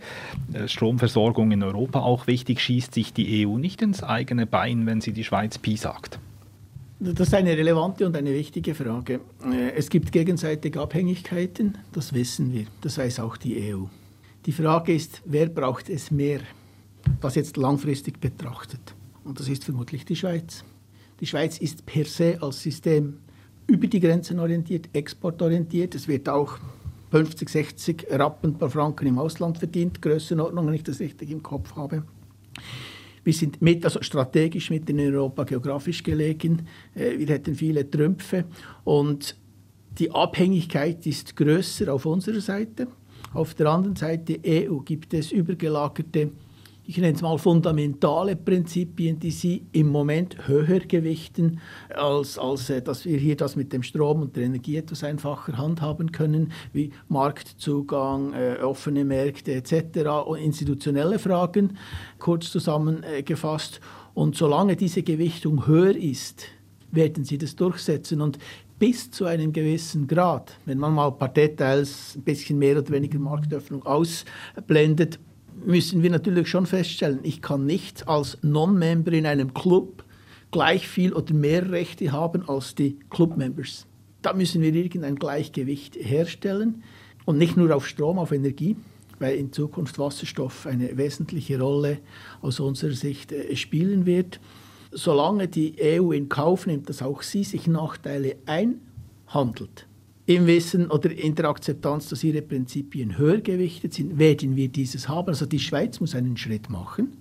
äh, 0.53 0.67
Stromversorgung 0.67 1.51
in 1.51 1.63
Europa 1.63 1.99
auch 1.99 2.27
wichtig. 2.27 2.61
Schießt 2.61 2.93
sich 2.93 3.11
die 3.11 3.47
EU 3.47 3.57
nicht 3.57 3.81
ins 3.81 4.03
eigene 4.03 4.45
Bein, 4.45 4.85
wenn 4.85 5.01
sie 5.01 5.13
die 5.13 5.23
Schweiz 5.23 5.57
Pi 5.57 5.77
sagt? 5.77 6.19
Das 6.99 7.29
ist 7.29 7.33
eine 7.33 7.57
relevante 7.57 8.05
und 8.05 8.15
eine 8.15 8.31
wichtige 8.31 8.75
Frage. 8.75 9.21
Äh, 9.43 9.71
es 9.75 9.89
gibt 9.89 10.11
gegenseitige 10.11 10.79
Abhängigkeiten, 10.79 11.79
das 11.91 12.13
wissen 12.13 12.53
wir, 12.53 12.65
das 12.81 12.99
weiß 12.99 13.19
auch 13.21 13.37
die 13.37 13.73
EU. 13.73 13.85
Die 14.45 14.51
Frage 14.51 14.93
ist, 14.93 15.23
wer 15.25 15.47
braucht 15.47 15.89
es 15.89 16.11
mehr, 16.11 16.41
was 17.19 17.33
jetzt 17.33 17.57
langfristig 17.57 18.19
betrachtet? 18.19 18.93
Und 19.23 19.39
das 19.39 19.49
ist 19.49 19.63
vermutlich 19.63 20.05
die 20.05 20.15
Schweiz. 20.15 20.63
Die 21.19 21.25
Schweiz 21.25 21.57
ist 21.57 21.87
per 21.87 22.05
se 22.05 22.37
als 22.41 22.61
System 22.61 23.17
über 23.71 23.87
die 23.87 23.99
Grenzen 23.99 24.39
orientiert, 24.39 24.89
exportorientiert. 24.93 25.95
Es 25.95 26.07
wird 26.07 26.27
auch 26.27 26.57
50, 27.11 27.49
60 27.49 28.07
Rappen 28.11 28.57
pro 28.57 28.69
Franken 28.69 29.07
im 29.07 29.17
Ausland 29.17 29.57
verdient, 29.57 30.01
Grössenordnung, 30.01 30.67
wenn 30.67 30.73
ich 30.73 30.83
das 30.83 30.99
richtig 30.99 31.31
im 31.31 31.41
Kopf 31.41 31.75
habe. 31.75 32.03
Wir 33.23 33.33
sind 33.33 33.61
mit, 33.61 33.85
also 33.85 34.01
strategisch 34.01 34.69
mitten 34.71 34.97
in 34.97 35.13
Europa 35.13 35.43
geografisch 35.43 36.03
gelegen. 36.03 36.67
Äh, 36.95 37.17
wir 37.17 37.27
hätten 37.27 37.55
viele 37.55 37.89
Trümpfe 37.89 38.45
und 38.83 39.37
die 39.99 40.11
Abhängigkeit 40.11 41.05
ist 41.05 41.35
größer 41.35 41.93
auf 41.93 42.05
unserer 42.05 42.41
Seite. 42.41 42.87
Auf 43.33 43.53
der 43.53 43.67
anderen 43.67 43.95
Seite 43.95 44.39
EU 44.45 44.79
gibt 44.79 45.13
es 45.13 45.31
übergelagerte 45.31 46.31
ich 46.91 46.97
nenne 46.97 47.13
es 47.13 47.21
mal 47.21 47.37
fundamentale 47.37 48.35
Prinzipien, 48.35 49.17
die 49.17 49.31
Sie 49.31 49.65
im 49.71 49.87
Moment 49.87 50.49
höher 50.49 50.81
gewichten, 50.81 51.61
als, 51.87 52.37
als 52.37 52.69
äh, 52.69 52.81
dass 52.81 53.05
wir 53.05 53.17
hier 53.17 53.37
das 53.37 53.55
mit 53.55 53.71
dem 53.71 53.81
Strom 53.81 54.21
und 54.21 54.35
der 54.35 54.43
Energie 54.43 54.75
etwas 54.75 55.01
einfacher 55.05 55.57
handhaben 55.57 56.11
können, 56.11 56.51
wie 56.73 56.91
Marktzugang, 57.07 58.33
äh, 58.33 58.57
offene 58.61 59.05
Märkte 59.05 59.53
etc. 59.53 60.09
und 60.25 60.39
institutionelle 60.39 61.17
Fragen, 61.17 61.77
kurz 62.19 62.51
zusammengefasst. 62.51 63.79
Und 64.13 64.35
solange 64.35 64.75
diese 64.75 65.01
Gewichtung 65.01 65.67
höher 65.67 65.95
ist, 65.95 66.43
werden 66.91 67.23
sie 67.23 67.37
das 67.37 67.55
durchsetzen. 67.55 68.19
Und 68.19 68.37
bis 68.79 69.11
zu 69.11 69.23
einem 69.23 69.53
gewissen 69.53 70.07
Grad, 70.07 70.57
wenn 70.65 70.77
man 70.77 70.93
mal 70.93 71.07
ein 71.07 71.17
paar 71.17 71.29
Details, 71.29 72.17
ein 72.17 72.23
bisschen 72.23 72.59
mehr 72.59 72.77
oder 72.77 72.89
weniger 72.89 73.17
Marktöffnung 73.17 73.85
ausblendet, 73.85 75.19
müssen 75.65 76.03
wir 76.03 76.09
natürlich 76.09 76.47
schon 76.47 76.65
feststellen, 76.65 77.19
ich 77.23 77.41
kann 77.41 77.65
nicht 77.65 78.07
als 78.07 78.37
Non-Member 78.41 79.11
in 79.13 79.25
einem 79.25 79.53
Club 79.53 80.03
gleich 80.51 80.87
viel 80.87 81.13
oder 81.13 81.33
mehr 81.33 81.71
Rechte 81.71 82.11
haben 82.11 82.47
als 82.47 82.75
die 82.75 82.99
Club-Members. 83.09 83.87
Da 84.21 84.33
müssen 84.33 84.61
wir 84.61 84.73
irgendein 84.73 85.15
Gleichgewicht 85.15 85.95
herstellen 85.95 86.83
und 87.25 87.37
nicht 87.37 87.57
nur 87.57 87.75
auf 87.75 87.87
Strom, 87.87 88.19
auf 88.19 88.31
Energie, 88.31 88.75
weil 89.19 89.37
in 89.37 89.51
Zukunft 89.51 89.97
Wasserstoff 89.97 90.65
eine 90.65 90.97
wesentliche 90.97 91.59
Rolle 91.59 91.99
aus 92.41 92.59
unserer 92.59 92.93
Sicht 92.93 93.31
äh, 93.31 93.55
spielen 93.55 94.05
wird. 94.05 94.39
Solange 94.91 95.47
die 95.47 95.75
EU 95.81 96.11
in 96.11 96.27
Kauf 96.27 96.67
nimmt, 96.67 96.89
dass 96.89 97.01
auch 97.01 97.21
sie 97.21 97.43
sich 97.43 97.67
Nachteile 97.67 98.35
einhandelt, 98.45 99.87
im 100.35 100.47
Wissen 100.47 100.89
oder 100.89 101.11
in 101.11 101.35
der 101.35 101.45
Akzeptanz, 101.45 102.09
dass 102.09 102.23
ihre 102.23 102.41
Prinzipien 102.41 103.17
höher 103.17 103.41
gewichtet 103.41 103.93
sind, 103.93 104.17
werden 104.17 104.55
wir 104.55 104.67
dieses 104.67 105.07
haben. 105.07 105.29
Also 105.29 105.45
die 105.45 105.59
Schweiz 105.59 105.99
muss 105.99 106.15
einen 106.15 106.37
Schritt 106.37 106.69
machen. 106.69 107.17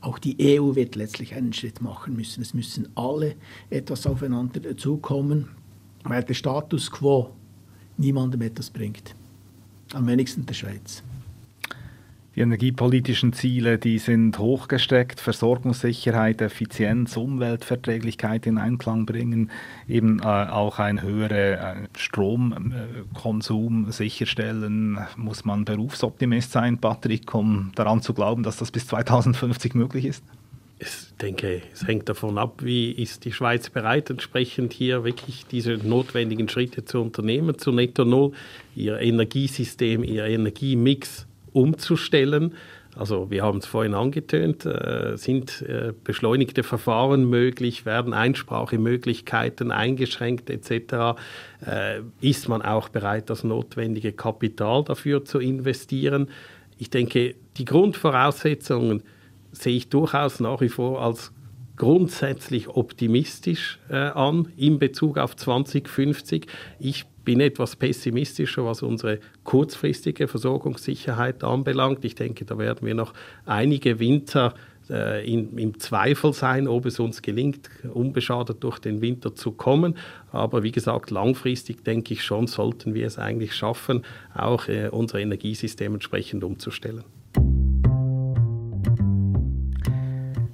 Auch 0.00 0.18
die 0.18 0.36
EU 0.40 0.74
wird 0.74 0.96
letztlich 0.96 1.34
einen 1.34 1.52
Schritt 1.52 1.80
machen 1.80 2.16
müssen. 2.16 2.42
Es 2.42 2.54
müssen 2.54 2.88
alle 2.96 3.36
etwas 3.70 4.06
aufeinander 4.06 4.76
zukommen, 4.76 5.48
weil 6.04 6.24
der 6.24 6.34
Status 6.34 6.90
quo 6.90 7.30
niemandem 7.96 8.42
etwas 8.42 8.70
bringt. 8.70 9.14
Am 9.92 10.06
wenigsten 10.06 10.44
der 10.44 10.54
Schweiz. 10.54 11.02
Die 12.34 12.40
energiepolitischen 12.40 13.34
Ziele, 13.34 13.76
die 13.76 13.98
sind 13.98 14.38
hochgesteckt, 14.38 15.20
Versorgungssicherheit, 15.20 16.40
Effizienz, 16.40 17.18
Umweltverträglichkeit 17.18 18.46
in 18.46 18.56
Einklang 18.56 19.04
bringen, 19.04 19.50
eben 19.86 20.20
äh, 20.20 20.24
auch 20.24 20.78
ein 20.78 21.02
höherer 21.02 21.76
äh, 21.76 21.88
Stromkonsum 21.94 23.92
sicherstellen. 23.92 24.98
Muss 25.16 25.44
man 25.44 25.66
Berufsoptimist 25.66 26.52
sein, 26.52 26.78
Patrick, 26.78 27.34
um 27.34 27.70
daran 27.74 28.00
zu 28.00 28.14
glauben, 28.14 28.42
dass 28.44 28.56
das 28.56 28.70
bis 28.70 28.86
2050 28.86 29.74
möglich 29.74 30.06
ist? 30.06 30.24
Ich 30.78 31.14
denke, 31.20 31.60
es 31.70 31.86
hängt 31.86 32.08
davon 32.08 32.38
ab, 32.38 32.62
wie 32.64 32.90
ist 32.92 33.26
die 33.26 33.32
Schweiz 33.32 33.68
bereit, 33.68 34.08
entsprechend 34.08 34.72
hier 34.72 35.04
wirklich 35.04 35.44
diese 35.46 35.74
notwendigen 35.74 36.48
Schritte 36.48 36.84
zu 36.86 37.02
unternehmen, 37.02 37.58
zu 37.58 37.72
Netto 37.72 38.06
Null, 38.06 38.32
ihr 38.74 38.98
Energiesystem, 38.98 40.02
ihr 40.02 40.24
Energiemix 40.24 41.26
umzustellen. 41.52 42.54
Also 42.94 43.30
wir 43.30 43.42
haben 43.42 43.58
es 43.58 43.66
vorhin 43.66 43.94
angetönt, 43.94 44.66
äh, 44.66 45.16
sind 45.16 45.62
äh, 45.62 45.94
beschleunigte 46.04 46.62
Verfahren 46.62 47.28
möglich, 47.28 47.86
werden 47.86 48.12
Einsprachemöglichkeiten 48.12 49.70
eingeschränkt 49.70 50.50
etc. 50.50 51.18
Äh, 51.64 52.00
ist 52.20 52.48
man 52.48 52.60
auch 52.60 52.90
bereit, 52.90 53.30
das 53.30 53.44
notwendige 53.44 54.12
Kapital 54.12 54.84
dafür 54.84 55.24
zu 55.24 55.38
investieren? 55.38 56.28
Ich 56.76 56.90
denke, 56.90 57.34
die 57.56 57.64
Grundvoraussetzungen 57.64 59.02
sehe 59.52 59.76
ich 59.76 59.88
durchaus 59.88 60.40
nach 60.40 60.60
wie 60.60 60.68
vor 60.68 61.00
als 61.00 61.32
grundsätzlich 61.76 62.68
optimistisch 62.68 63.78
äh, 63.88 63.96
an 63.96 64.48
in 64.56 64.78
Bezug 64.78 65.16
auf 65.16 65.34
2050. 65.34 66.46
Ich 66.78 67.06
bin 67.24 67.40
etwas 67.40 67.76
pessimistischer, 67.76 68.64
was 68.64 68.82
unsere 68.82 69.20
kurzfristige 69.44 70.28
Versorgungssicherheit 70.28 71.44
anbelangt. 71.44 72.04
Ich 72.04 72.14
denke, 72.14 72.44
da 72.44 72.58
werden 72.58 72.86
wir 72.86 72.94
noch 72.94 73.14
einige 73.46 73.98
Winter 73.98 74.54
äh, 74.90 75.24
in, 75.30 75.56
im 75.58 75.78
Zweifel 75.78 76.32
sein, 76.32 76.68
ob 76.68 76.86
es 76.86 76.98
uns 76.98 77.22
gelingt, 77.22 77.70
unbeschadet 77.92 78.62
durch 78.62 78.78
den 78.78 79.00
Winter 79.00 79.34
zu 79.34 79.52
kommen. 79.52 79.96
Aber 80.30 80.62
wie 80.62 80.72
gesagt, 80.72 81.10
langfristig 81.10 81.84
denke 81.84 82.14
ich 82.14 82.24
schon, 82.24 82.46
sollten 82.46 82.94
wir 82.94 83.06
es 83.06 83.18
eigentlich 83.18 83.54
schaffen, 83.54 84.04
auch 84.34 84.68
äh, 84.68 84.88
unser 84.88 85.18
Energiesystem 85.20 85.94
entsprechend 85.94 86.44
umzustellen. 86.44 87.04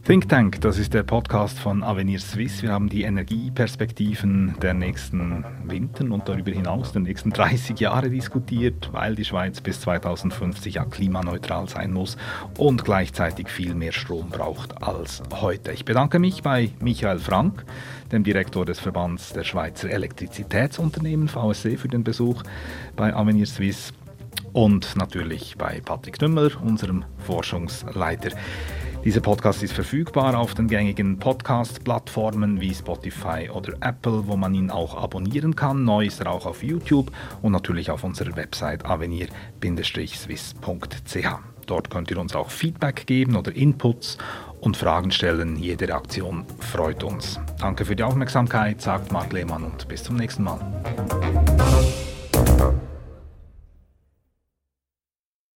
Think 0.09 0.27
Tank, 0.27 0.63
das 0.63 0.79
ist 0.79 0.95
der 0.95 1.03
Podcast 1.03 1.59
von 1.59 1.83
Avenir 1.83 2.19
Suisse. 2.19 2.63
Wir 2.63 2.73
haben 2.73 2.89
die 2.89 3.03
Energieperspektiven 3.03 4.55
der 4.63 4.73
nächsten 4.73 5.45
Winter 5.65 6.11
und 6.11 6.27
darüber 6.27 6.51
hinaus 6.51 6.93
der 6.93 7.03
nächsten 7.03 7.29
30 7.29 7.79
Jahre 7.79 8.09
diskutiert, 8.09 8.89
weil 8.93 9.15
die 9.15 9.27
Schweiz 9.27 9.61
bis 9.61 9.83
2050 9.83 10.77
ja 10.77 10.87
klimaneutral 10.87 11.69
sein 11.69 11.93
muss 11.93 12.17
und 12.57 12.87
gleichzeitig 12.87 13.51
viel 13.51 13.75
mehr 13.75 13.93
Strom 13.93 14.31
braucht 14.31 14.83
als 14.83 15.23
heute. 15.43 15.73
Ich 15.73 15.85
bedanke 15.85 16.19
mich 16.19 16.43
bei 16.43 16.71
Michael 16.81 17.19
Frank, 17.19 17.67
dem 18.11 18.25
Direktor 18.25 18.65
des 18.65 18.81
Verbands 18.81 19.35
der 19.35 19.45
Schweizer 19.45 19.91
Elektrizitätsunternehmen 19.91 21.29
VSC, 21.29 21.77
für 21.77 21.89
den 21.89 22.03
Besuch 22.03 22.45
bei 22.97 23.15
Avenir 23.15 23.45
Suisse 23.45 23.93
und 24.55 24.97
natürlich 24.97 25.57
bei 25.59 25.83
Patrick 25.85 26.19
Nümmler, 26.23 26.53
unserem 26.63 27.05
Forschungsleiter. 27.19 28.31
Dieser 29.05 29.21
Podcast 29.21 29.63
ist 29.63 29.73
verfügbar 29.73 30.39
auf 30.39 30.55
den 30.55 30.69
gängigen 30.69 31.19
Podcast-Plattformen 31.19 32.61
wie 32.61 32.75
Spotify 32.75 33.49
oder 33.51 33.75
Apple, 33.81 34.27
wo 34.27 34.37
man 34.37 34.55
ihn 34.55 34.71
auch 34.71 34.97
abonnieren 34.97 35.57
kann. 35.57 35.85
Neu 35.85 36.07
ist 36.07 36.21
er 36.21 36.31
auch 36.31 36.47
auf 36.47 36.63
YouTube 36.63 37.11
und 37.41 37.53
natürlich 37.53 37.91
auf 37.91 38.05
unserer 38.05 38.37
Website 38.37 38.85
avenir-swiss.ch. 38.85 41.29
Dort 41.67 41.91
könnt 41.91 42.11
ihr 42.11 42.19
uns 42.19 42.35
auch 42.35 42.51
Feedback 42.51 43.07
geben 43.07 43.37
oder 43.37 43.55
Inputs 43.55 44.19
und 44.61 44.77
Fragen 44.77 45.11
stellen. 45.11 45.57
Jede 45.57 45.89
Reaktion 45.89 46.45
freut 46.59 47.05
uns. 47.05 47.39
Danke 47.61 47.85
für 47.85 47.95
die 47.95 48.03
Aufmerksamkeit, 48.03 48.81
sagt 48.81 49.13
Marc 49.13 49.33
Lehmann 49.33 49.65
und 49.65 49.87
bis 49.89 50.03
zum 50.03 50.17
nächsten 50.17 50.43
Mal. 50.43 50.61